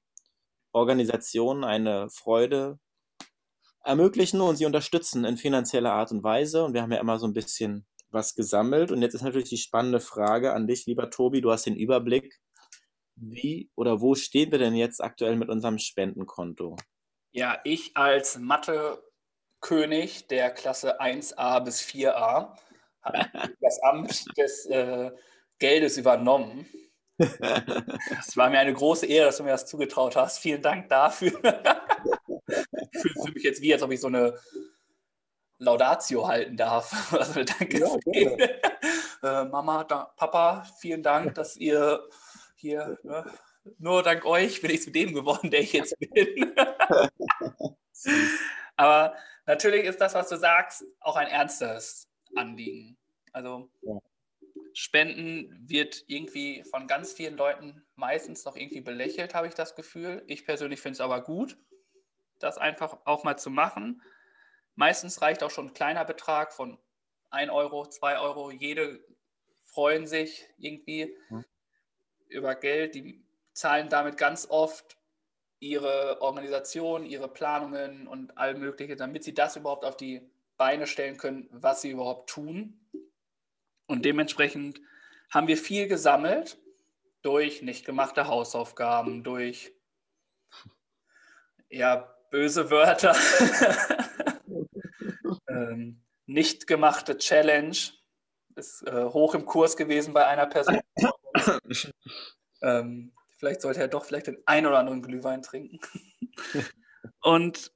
[0.72, 2.78] Organisationen eine Freude
[3.84, 6.64] ermöglichen und sie unterstützen in finanzieller Art und Weise.
[6.64, 8.90] Und wir haben ja immer so ein bisschen was gesammelt.
[8.90, 12.40] Und jetzt ist natürlich die spannende Frage an dich, lieber Tobi, du hast den Überblick.
[13.22, 16.76] Wie oder wo stehen wir denn jetzt aktuell mit unserem Spendenkonto?
[17.32, 22.56] Ja, ich als Mathe-König der Klasse 1a bis 4a
[23.02, 25.10] habe das Amt des äh,
[25.58, 26.66] Geldes übernommen.
[28.18, 30.38] Es war mir eine große Ehre, dass du mir das zugetraut hast.
[30.38, 31.32] Vielen Dank dafür.
[32.46, 34.34] ich fühle mich jetzt wie, als ob ich so eine
[35.58, 37.12] Laudatio halten darf.
[37.12, 37.78] Also danke.
[37.78, 42.02] Ja, äh, Mama, da, Papa, vielen Dank, dass ihr
[42.60, 43.24] hier ne,
[43.78, 46.54] nur dank euch bin ich zu dem geworden, der ich jetzt bin.
[48.76, 49.14] Aber
[49.46, 52.96] natürlich ist das, was du sagst, auch ein ernstes Anliegen.
[53.32, 53.70] Also
[54.72, 60.22] Spenden wird irgendwie von ganz vielen Leuten meistens noch irgendwie belächelt, habe ich das Gefühl.
[60.26, 61.58] Ich persönlich finde es aber gut,
[62.38, 64.02] das einfach auch mal zu machen.
[64.74, 66.78] Meistens reicht auch schon ein kleiner Betrag von
[67.30, 68.50] 1 Euro, 2 Euro.
[68.50, 69.04] Jede
[69.64, 71.44] freuen sich irgendwie hm.
[72.30, 72.94] Über Geld.
[72.94, 74.96] Die zahlen damit ganz oft
[75.60, 80.22] ihre Organisation, ihre Planungen und all Mögliche, damit sie das überhaupt auf die
[80.56, 82.80] Beine stellen können, was sie überhaupt tun.
[83.86, 84.80] Und dementsprechend
[85.30, 86.58] haben wir viel gesammelt
[87.22, 89.72] durch nicht gemachte Hausaufgaben, durch
[91.68, 93.14] ja, böse Wörter,
[95.48, 97.76] ähm, nicht gemachte Challenge,
[98.56, 100.80] ist äh, hoch im Kurs gewesen bei einer Person.
[102.62, 105.80] ähm, Vielleicht sollte er doch vielleicht den ein oder anderen Glühwein trinken.
[107.22, 107.72] und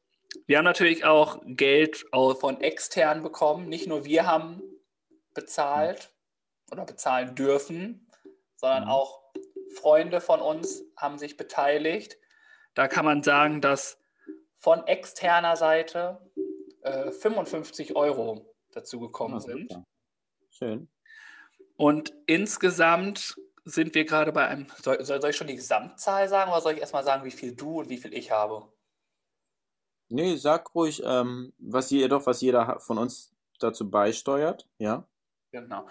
[0.47, 3.71] wir haben natürlich auch Geld von extern bekommen.
[3.71, 4.63] Nicht nur wir haben
[5.33, 6.13] bezahlt
[6.71, 8.11] oder bezahlen dürfen,
[8.57, 8.91] sondern mhm.
[8.91, 9.23] auch
[9.75, 12.19] Freunde von uns haben sich beteiligt.
[12.75, 13.99] Da kann man sagen, dass
[14.59, 16.31] von externer Seite
[16.83, 19.73] äh, 55 Euro dazu gekommen sind.
[20.51, 20.91] Schön.
[21.77, 23.35] Und insgesamt
[23.65, 24.67] sind wir gerade bei einem.
[24.83, 27.81] Soll, soll, ich schon die Gesamtzahl sagen oder soll ich erstmal sagen, wie viel du
[27.81, 28.69] und wie viel ich habe?
[30.09, 35.09] Nee, sag ruhig, ähm, was jedoch, was jeder von uns dazu beisteuert, ja.
[35.51, 35.89] Genau.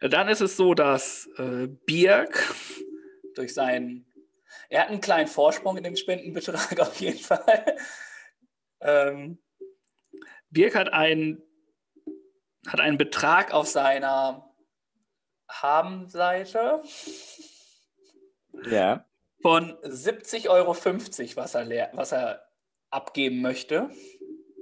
[0.00, 2.54] Dann ist es so, dass äh, Birk
[3.34, 4.12] durch seinen.
[4.68, 7.76] Er hat einen kleinen Vorsprung in dem Spendenbetrag auf jeden Fall.
[8.80, 9.38] ähm,
[10.50, 11.42] Birk hat einen,
[12.66, 14.45] hat einen Betrag auf seiner
[15.48, 16.82] haben-Seite.
[18.70, 19.04] Ja.
[19.42, 20.76] Von 70,50 Euro,
[21.36, 22.46] was er, was er
[22.90, 23.90] abgeben möchte.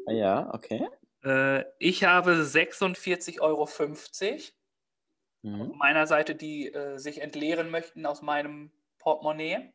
[0.07, 0.87] Ja, okay.
[1.25, 3.69] Äh, ich habe 46,50 Euro
[5.43, 5.63] mhm.
[5.63, 9.73] auf meiner Seite, die äh, sich entleeren möchten aus meinem Portemonnaie.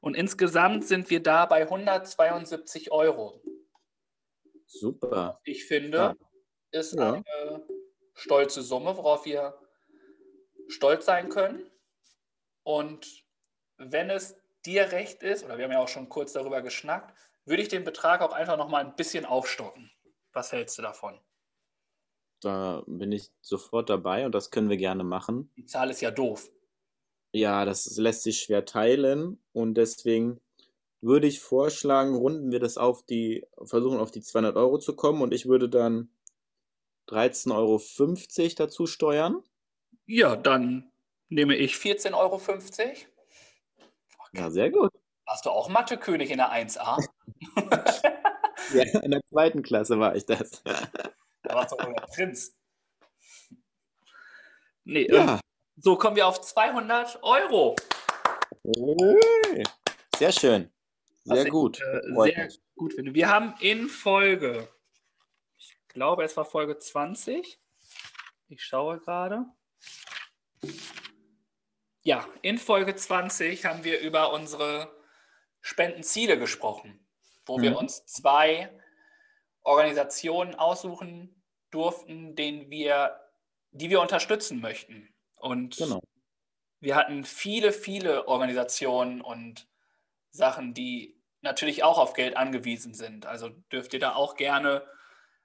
[0.00, 3.40] Und insgesamt sind wir da bei 172 Euro.
[4.66, 5.40] Super.
[5.44, 6.16] Ich finde, ja.
[6.70, 7.14] ist ja.
[7.14, 7.66] eine
[8.14, 9.54] stolze Summe, worauf wir
[10.68, 11.70] stolz sein können.
[12.62, 13.24] Und
[13.76, 17.62] wenn es dir recht ist, oder wir haben ja auch schon kurz darüber geschnackt, würde
[17.62, 19.90] ich den Betrag auch einfach noch mal ein bisschen aufstocken.
[20.32, 21.18] Was hältst du davon?
[22.40, 25.50] Da bin ich sofort dabei und das können wir gerne machen.
[25.56, 26.50] Die Zahl ist ja doof.
[27.32, 30.40] Ja, das lässt sich schwer teilen und deswegen
[31.00, 35.22] würde ich vorschlagen, runden wir das auf die, versuchen auf die 200 Euro zu kommen
[35.22, 36.10] und ich würde dann
[37.08, 39.42] 13,50 Euro dazu steuern.
[40.06, 40.92] Ja, dann
[41.28, 42.40] nehme ich 14,50 Euro.
[44.32, 44.92] Ja, sehr gut.
[45.26, 47.04] Warst du auch Mathekönig in der 1a?
[48.74, 50.62] ja, in der zweiten Klasse war ich das.
[51.42, 52.56] da warst du auch der Prinz.
[54.84, 55.34] Nee, ja.
[55.34, 55.40] Ähm,
[55.78, 57.74] so kommen wir auf 200 Euro.
[60.16, 60.72] Sehr schön.
[61.24, 61.78] Sehr gut.
[61.78, 63.12] Ich, äh, sehr gut finde.
[63.14, 64.68] Wir haben in Folge,
[65.58, 67.58] ich glaube, es war Folge 20.
[68.48, 69.46] Ich schaue gerade.
[72.02, 74.94] Ja, in Folge 20 haben wir über unsere
[75.60, 77.04] Spendenziele gesprochen,
[77.44, 77.62] wo mhm.
[77.62, 78.70] wir uns zwei
[79.62, 83.18] Organisationen aussuchen durften, denen wir,
[83.72, 85.12] die wir unterstützen möchten.
[85.34, 86.00] Und genau.
[86.78, 89.68] wir hatten viele, viele Organisationen und
[90.30, 93.26] Sachen, die natürlich auch auf Geld angewiesen sind.
[93.26, 94.86] Also dürft ihr da auch gerne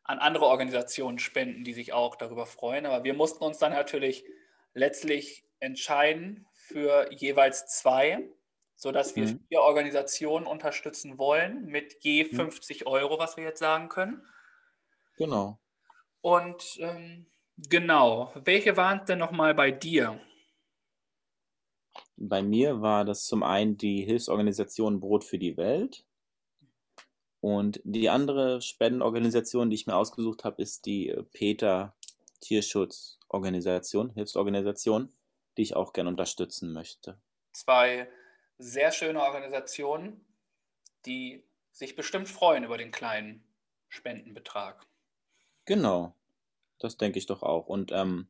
[0.03, 2.85] an andere Organisationen spenden, die sich auch darüber freuen.
[2.85, 4.25] Aber wir mussten uns dann natürlich
[4.73, 8.29] letztlich entscheiden für jeweils zwei,
[8.75, 9.39] sodass wir mhm.
[9.47, 12.87] vier Organisationen unterstützen wollen mit je 50 mhm.
[12.87, 14.25] Euro, was wir jetzt sagen können.
[15.17, 15.59] Genau.
[16.21, 17.27] Und ähm,
[17.57, 20.19] genau, welche waren es denn nochmal bei dir?
[22.15, 26.05] Bei mir war das zum einen die Hilfsorganisation Brot für die Welt.
[27.41, 31.95] Und die andere Spendenorganisation, die ich mir ausgesucht habe, ist die äh, Peter
[32.41, 35.11] Tierschutzorganisation, Hilfsorganisation,
[35.57, 37.19] die ich auch gerne unterstützen möchte.
[37.51, 38.07] Zwei
[38.57, 40.23] sehr schöne Organisationen,
[41.05, 43.43] die sich bestimmt freuen über den kleinen
[43.89, 44.85] Spendenbetrag.
[45.65, 46.15] Genau,
[46.79, 47.67] das denke ich doch auch.
[47.67, 48.27] Und ähm,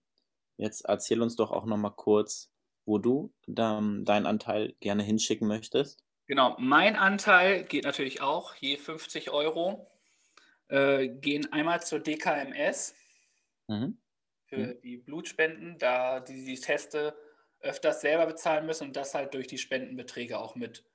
[0.57, 2.49] jetzt erzähl uns doch auch noch mal kurz,
[2.86, 6.03] wo du ähm, deinen Anteil gerne hinschicken möchtest.
[6.32, 9.91] Genau, mein Anteil geht natürlich auch, je 50 Euro,
[10.69, 12.95] äh, gehen einmal zur DKMS
[13.67, 13.97] mhm.
[14.45, 14.82] für mhm.
[14.82, 17.17] die Blutspenden, da die, die Teste
[17.59, 20.86] öfters selber bezahlen müssen und das halt durch die Spendenbeträge auch mit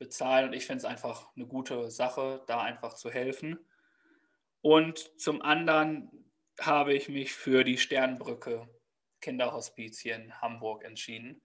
[0.00, 0.48] bezahlen.
[0.48, 3.60] Und ich finde es einfach eine gute Sache, da einfach zu helfen.
[4.60, 8.68] Und zum anderen habe ich mich für die Sternbrücke
[9.20, 11.42] Kinderhospiz hier in Hamburg entschieden.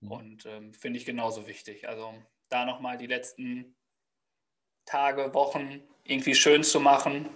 [0.00, 0.10] Mhm.
[0.10, 1.88] Und ähm, finde ich genauso wichtig.
[1.88, 2.12] Also
[2.48, 3.76] da nochmal die letzten
[4.84, 7.28] Tage, Wochen irgendwie schön zu machen.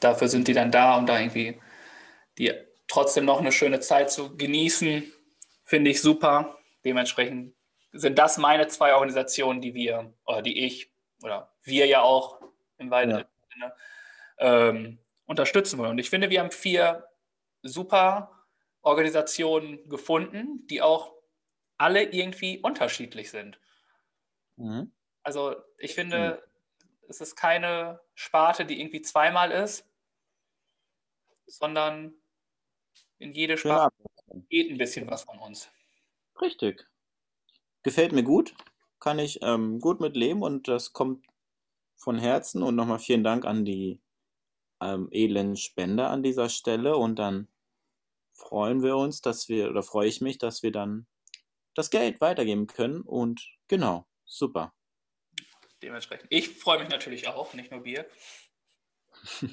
[0.00, 1.60] Dafür sind die dann da, um da irgendwie
[2.38, 2.52] die
[2.88, 5.12] trotzdem noch eine schöne Zeit zu genießen.
[5.64, 6.58] Finde ich super.
[6.84, 7.54] Dementsprechend
[7.92, 10.92] sind das meine zwei Organisationen, die wir, oder die ich,
[11.22, 12.40] oder wir ja auch
[12.78, 13.26] im weiteren ja.
[13.52, 13.74] Sinne
[14.38, 15.90] ähm, unterstützen wollen.
[15.90, 17.08] Und ich finde, wir haben vier
[17.62, 18.46] super
[18.82, 21.14] Organisationen gefunden, die auch
[21.78, 23.58] alle irgendwie unterschiedlich sind.
[24.56, 24.92] Mhm.
[25.22, 26.86] Also ich finde, mhm.
[27.08, 29.88] es ist keine Sparte, die irgendwie zweimal ist,
[31.46, 32.14] sondern
[33.18, 33.94] in jede Sparte
[34.28, 34.40] ja.
[34.48, 35.70] geht ein bisschen was von uns.
[36.40, 36.86] Richtig.
[37.82, 38.54] Gefällt mir gut,
[39.00, 41.26] kann ich ähm, gut mit leben und das kommt
[41.96, 44.00] von Herzen und nochmal vielen Dank an die
[44.80, 47.48] ähm, edlen Spender an dieser Stelle und dann
[48.34, 51.06] freuen wir uns, dass wir, oder freue ich mich, dass wir dann
[51.74, 53.02] das Geld weitergeben können.
[53.02, 54.74] Und genau, super.
[55.82, 56.26] Dementsprechend.
[56.30, 58.06] Ich freue mich natürlich auch, nicht nur Bier.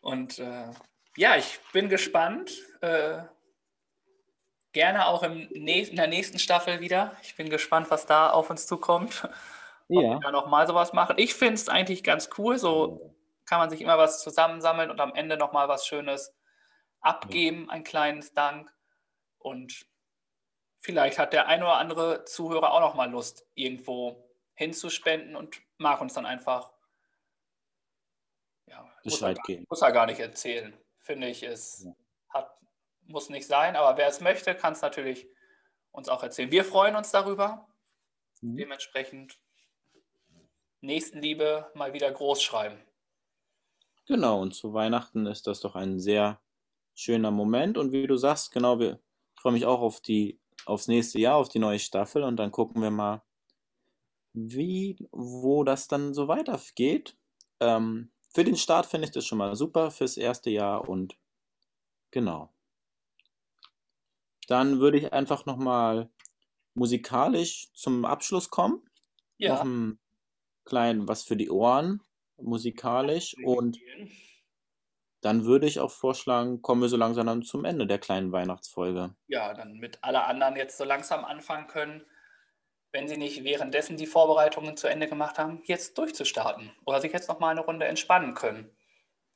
[0.00, 0.70] Und äh,
[1.16, 2.52] ja, ich bin gespannt.
[2.80, 3.22] Äh,
[4.72, 7.16] gerne auch im in der nächsten Staffel wieder.
[7.22, 9.28] Ich bin gespannt, was da auf uns zukommt.
[9.88, 10.00] Ja.
[10.00, 11.16] Ob wir da nochmal sowas machen.
[11.18, 12.58] Ich finde es eigentlich ganz cool.
[12.58, 13.14] So
[13.44, 16.34] kann man sich immer was zusammensammeln und am Ende nochmal was Schönes
[17.00, 18.72] abgeben, ein kleines Dank.
[19.38, 19.86] Und
[20.82, 26.00] vielleicht hat der ein oder andere Zuhörer auch noch mal Lust, irgendwo hinzuspenden und mag
[26.00, 26.70] uns dann einfach
[28.68, 30.76] ja, muss, er gar, muss er gar nicht erzählen.
[30.98, 31.94] Finde ich, es ja.
[32.28, 32.58] hat,
[33.02, 35.26] muss nicht sein, aber wer es möchte, kann es natürlich
[35.90, 36.50] uns auch erzählen.
[36.50, 37.68] Wir freuen uns darüber.
[38.40, 38.56] Mhm.
[38.56, 39.38] Dementsprechend
[40.80, 42.78] Nächstenliebe mal wieder groß schreiben.
[44.06, 46.40] Genau, und zu Weihnachten ist das doch ein sehr
[46.94, 47.78] schöner Moment.
[47.78, 49.00] Und wie du sagst, genau, wir,
[49.34, 52.50] ich freue mich auch auf die, aufs nächste Jahr, auf die neue Staffel und dann
[52.50, 53.22] gucken wir mal,
[54.32, 57.16] wie, wo das dann so weitergeht.
[57.60, 61.16] Ähm, für den Start finde ich das schon mal super fürs erste Jahr und
[62.10, 62.52] genau.
[64.48, 66.10] dann würde ich einfach nochmal
[66.74, 68.82] musikalisch zum Abschluss kommen.
[69.38, 69.54] Ja.
[69.54, 69.98] Noch ein
[70.64, 72.02] klein was für die Ohren,
[72.36, 73.36] musikalisch.
[73.44, 73.78] Und
[75.22, 79.14] dann würde ich auch vorschlagen, kommen wir so langsam dann zum Ende der kleinen Weihnachtsfolge.
[79.28, 82.04] Ja, dann mit alle anderen jetzt so langsam anfangen können,
[82.90, 86.72] wenn sie nicht währenddessen die Vorbereitungen zu Ende gemacht haben, jetzt durchzustarten.
[86.84, 88.76] Oder sich jetzt nochmal eine Runde entspannen können.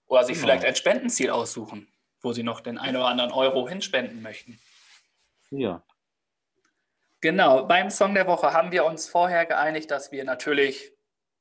[0.07, 0.47] Oder sich Genau.
[0.49, 1.89] vielleicht ein Spendenziel aussuchen,
[2.21, 4.61] wo sie noch den einen oder anderen Euro hinspenden möchten.
[5.51, 5.85] Ja.
[7.21, 10.93] Genau, beim Song der Woche haben wir uns vorher geeinigt, dass wir natürlich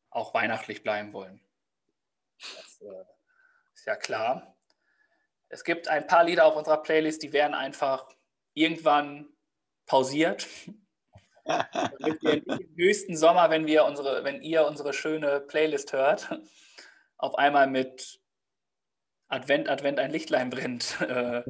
[0.10, 1.41] auch weihnachtlich bleiben wollen.
[2.39, 3.14] Das äh,
[3.86, 4.57] ist ja klar.
[5.47, 8.09] Es gibt ein paar Lieder auf unserer Playlist, die werden einfach
[8.55, 9.27] irgendwann
[9.86, 10.47] pausiert.
[11.45, 16.41] Damit im höchsten Sommer, wenn, wir unsere, wenn ihr unsere schöne Playlist hört,
[17.17, 18.19] auf einmal mit
[19.27, 21.43] Advent, Advent, ein Lichtlein brennt, äh,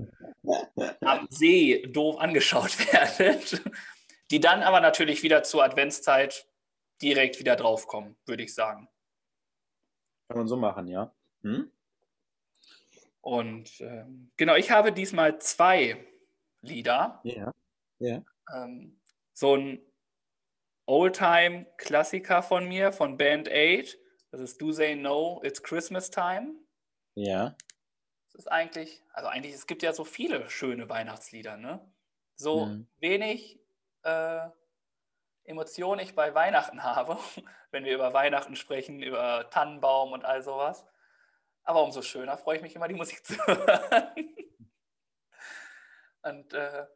[0.99, 3.61] am See doof angeschaut werdet,
[4.29, 6.49] die dann aber natürlich wieder zur Adventszeit
[7.01, 8.89] direkt wieder draufkommen, würde ich sagen.
[10.27, 11.15] Kann man so machen, ja.
[11.41, 11.71] Hm?
[13.25, 15.97] Und ähm, genau, ich habe diesmal zwei
[16.61, 17.21] Lieder.
[17.23, 17.51] Ja.
[17.97, 18.21] Ja.
[18.53, 19.01] Ähm,
[19.33, 19.81] so ein
[20.85, 23.97] Oldtime-Klassiker von mir, von Band 8.
[24.29, 26.53] Das ist Do They Know It's Christmas Time.
[27.15, 27.55] Ja.
[28.31, 31.81] Das ist eigentlich, also eigentlich, es gibt ja so viele schöne Weihnachtslieder, ne?
[32.35, 32.87] So Mhm.
[32.99, 33.59] wenig
[34.03, 34.49] äh,
[35.45, 37.17] Emotionen ich bei Weihnachten habe,
[37.71, 40.85] wenn wir über Weihnachten sprechen, über Tannenbaum und all sowas.
[41.65, 44.35] Aber umso schöner freue ich mich immer, die Musik zu hören.
[46.21, 46.87] Und äh,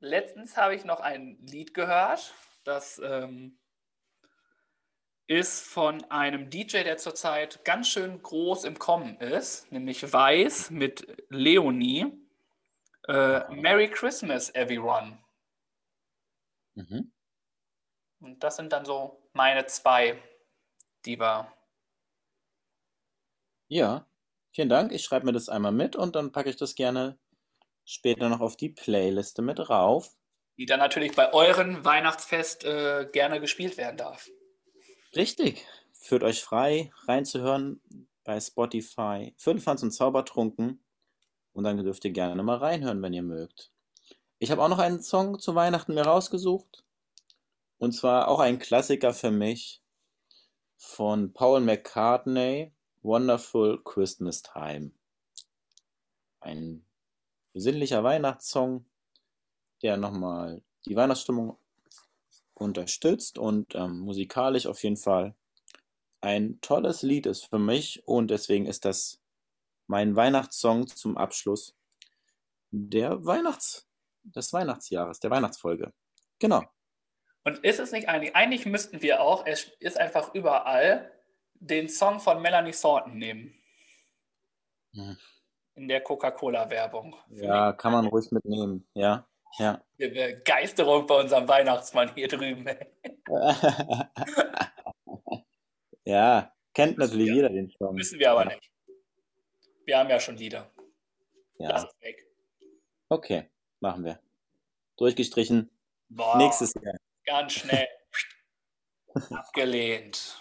[0.00, 2.34] letztens habe ich noch ein Lied gehört,
[2.64, 3.58] das ähm,
[5.26, 11.06] ist von einem DJ, der zurzeit ganz schön groß im Kommen ist, nämlich Weiß mit
[11.30, 12.06] Leonie.
[13.08, 15.18] Äh, Merry Christmas, everyone.
[16.74, 17.12] Mhm.
[18.20, 20.22] Und das sind dann so meine zwei,
[21.04, 21.53] die wir.
[23.74, 24.06] Ja.
[24.52, 24.92] Vielen Dank.
[24.92, 27.18] Ich schreibe mir das einmal mit und dann packe ich das gerne
[27.84, 30.14] später noch auf die Playliste mit rauf.
[30.56, 34.30] die dann natürlich bei euren Weihnachtsfest äh, gerne gespielt werden darf.
[35.16, 35.66] Richtig.
[35.92, 37.80] Führt euch frei, reinzuhören
[38.22, 39.34] bei Spotify.
[39.36, 40.84] Viertelfanz und Zaubertrunken.
[41.52, 43.72] Und dann dürft ihr gerne mal reinhören, wenn ihr mögt.
[44.38, 46.84] Ich habe auch noch einen Song zu Weihnachten mir rausgesucht.
[47.78, 49.82] Und zwar auch ein Klassiker für mich
[50.76, 52.73] von Paul McCartney,
[53.04, 54.92] Wonderful Christmas Time.
[56.40, 56.86] Ein
[57.52, 58.86] besinnlicher Weihnachtssong,
[59.82, 61.58] der nochmal die Weihnachtsstimmung
[62.54, 65.34] unterstützt und ähm, musikalisch auf jeden Fall
[66.22, 69.20] ein tolles Lied ist für mich und deswegen ist das
[69.86, 71.76] mein Weihnachtssong zum Abschluss
[72.70, 73.86] der Weihnachts
[74.22, 75.92] des Weihnachtsjahres, der Weihnachtsfolge.
[76.38, 76.62] Genau.
[77.44, 81.12] Und ist es nicht eigentlich, eigentlich müssten wir auch, es ist einfach überall,
[81.54, 83.54] den Song von Melanie Thornton nehmen.
[84.94, 85.16] Hm.
[85.76, 87.16] In der Coca-Cola-Werbung.
[87.30, 88.86] Ja, kann man ruhig mitnehmen.
[88.94, 89.26] Ja,
[89.58, 89.82] ja.
[89.98, 92.66] Die Begeisterung bei unserem Weihnachtsmann hier drüben.
[96.04, 97.34] ja, kennt natürlich wir.
[97.34, 97.94] jeder den Song.
[97.94, 98.54] Müssen wir aber ja.
[98.56, 98.70] nicht.
[99.84, 100.70] Wir haben ja schon Lieder.
[101.58, 102.26] Das Ja, ist weg.
[103.08, 103.50] okay,
[103.80, 104.20] machen wir.
[104.96, 105.70] Durchgestrichen.
[106.08, 106.94] Boah, Nächstes Jahr.
[107.24, 107.88] Ganz schnell.
[109.30, 110.40] Abgelehnt.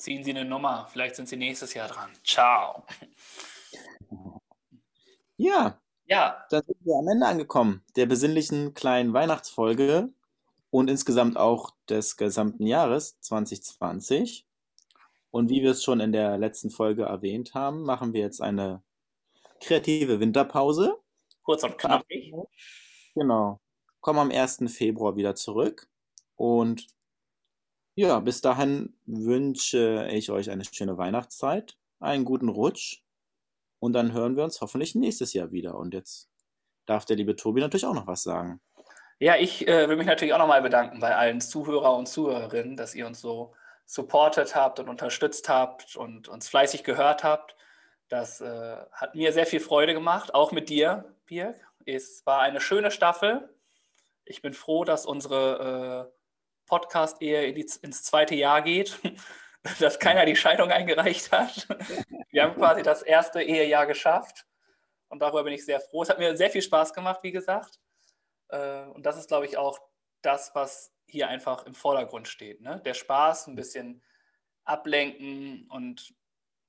[0.00, 0.88] Ziehen Sie eine Nummer.
[0.90, 2.10] Vielleicht sind Sie nächstes Jahr dran.
[2.24, 2.84] Ciao.
[5.36, 10.08] Ja, Ja, dann sind wir am Ende angekommen der besinnlichen kleinen Weihnachtsfolge
[10.70, 14.46] und insgesamt auch des gesamten Jahres 2020.
[15.30, 18.82] Und wie wir es schon in der letzten Folge erwähnt haben, machen wir jetzt eine
[19.60, 20.98] kreative Winterpause.
[21.42, 22.32] kurz und knackig.
[23.14, 23.60] Genau.
[24.00, 24.64] Kommen am 1.
[24.68, 25.88] Februar wieder zurück.
[26.36, 26.86] Und
[28.00, 33.02] ja, bis dahin wünsche ich euch eine schöne Weihnachtszeit, einen guten Rutsch.
[33.78, 35.74] Und dann hören wir uns hoffentlich nächstes Jahr wieder.
[35.76, 36.30] Und jetzt
[36.86, 38.60] darf der liebe Tobi natürlich auch noch was sagen.
[39.18, 42.94] Ja, ich äh, will mich natürlich auch nochmal bedanken bei allen Zuhörer und Zuhörerinnen, dass
[42.94, 47.54] ihr uns so supportet habt und unterstützt habt und uns fleißig gehört habt.
[48.08, 51.56] Das äh, hat mir sehr viel Freude gemacht, auch mit dir, Birg.
[51.84, 53.54] Es war eine schöne Staffel.
[54.24, 56.19] Ich bin froh, dass unsere äh,
[56.70, 58.98] Podcast-Ehe in die, ins zweite Jahr geht,
[59.80, 61.66] dass keiner die Scheidung eingereicht hat.
[62.30, 64.46] Wir haben quasi das erste Ehejahr geschafft
[65.08, 66.02] und darüber bin ich sehr froh.
[66.02, 67.80] Es hat mir sehr viel Spaß gemacht, wie gesagt.
[68.48, 69.78] Äh, Und das ist, glaube ich, auch
[70.22, 72.60] das, was hier einfach im Vordergrund steht.
[72.60, 72.80] Ne?
[72.84, 74.00] Der Spaß, ein bisschen
[74.64, 76.14] ablenken und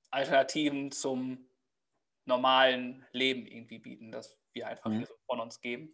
[0.09, 1.47] Alternativen zum
[2.25, 4.97] normalen Leben irgendwie bieten, das wir einfach Mhm.
[4.97, 5.91] hier so von uns geben.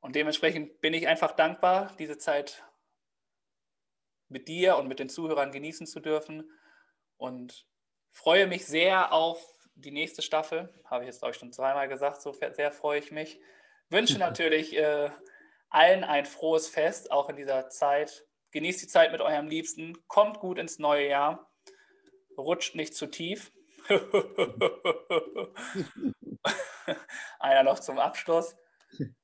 [0.00, 2.62] Und dementsprechend bin ich einfach dankbar, diese Zeit
[4.32, 6.50] mit dir und mit den Zuhörern genießen zu dürfen.
[7.16, 7.66] Und
[8.12, 9.42] freue mich sehr auf
[9.74, 10.72] die nächste Staffel.
[10.84, 12.22] Habe ich jetzt, glaube ich, schon zweimal gesagt.
[12.22, 13.40] So sehr freue ich mich.
[13.88, 15.10] Wünsche natürlich äh,
[15.68, 18.26] allen ein frohes Fest, auch in dieser Zeit.
[18.50, 19.96] Genießt die Zeit mit eurem Liebsten.
[20.08, 21.50] Kommt gut ins neue Jahr.
[22.36, 23.52] Rutscht nicht zu tief.
[27.38, 28.56] Einer noch zum Abschluss.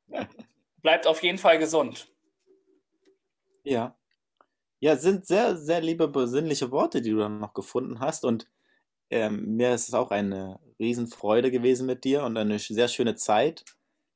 [0.83, 2.11] Bleibt auf jeden Fall gesund.
[3.63, 3.99] Ja.
[4.81, 8.25] Ja, sind sehr, sehr liebe, besinnliche Worte, die du dann noch gefunden hast.
[8.25, 8.49] Und
[9.11, 13.65] ähm, mir ist es auch eine Riesenfreude gewesen mit dir und eine sehr schöne Zeit,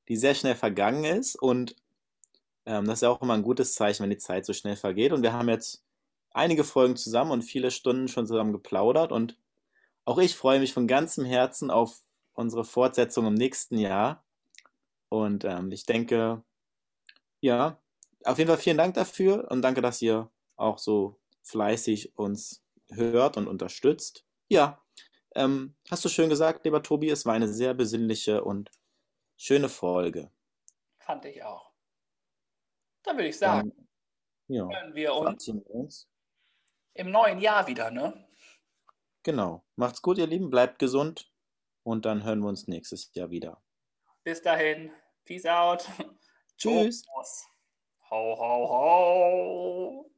[0.09, 1.37] die sehr schnell vergangen ist.
[1.37, 1.77] Und
[2.67, 5.13] ähm, das ist ja auch immer ein gutes Zeichen, wenn die Zeit so schnell vergeht.
[5.13, 5.85] Und wir haben jetzt
[6.33, 9.13] einige Folgen zusammen und viele Stunden schon zusammen geplaudert.
[9.13, 9.39] Und
[10.05, 12.01] auch ich freue mich von ganzem Herzen auf
[12.35, 14.25] unsere Fortsetzung im nächsten Jahr.
[15.09, 16.43] Und ähm, ich denke,
[17.41, 17.79] ja,
[18.25, 23.37] auf jeden Fall vielen Dank dafür und danke, dass ihr auch so fleißig uns hört
[23.37, 24.25] und unterstützt.
[24.49, 24.83] Ja,
[25.35, 28.71] ähm, hast du schön gesagt, lieber Tobi, es war eine sehr besinnliche und
[29.37, 30.31] schöne Folge.
[30.99, 31.73] Fand ich auch.
[33.03, 33.89] Dann würde ich sagen, Dann,
[34.49, 36.09] ja, hören wir uns, uns
[36.95, 38.29] im neuen Jahr wieder, ne?
[39.23, 39.65] Genau.
[39.77, 41.33] Macht's gut, ihr Lieben, bleibt gesund
[41.83, 43.63] und dann hören wir uns nächstes Jahr wieder.
[44.25, 44.93] Bis dahin.
[45.25, 45.89] Peace out.
[46.57, 47.05] Tschüss.
[48.11, 50.12] Ho, ho, ho.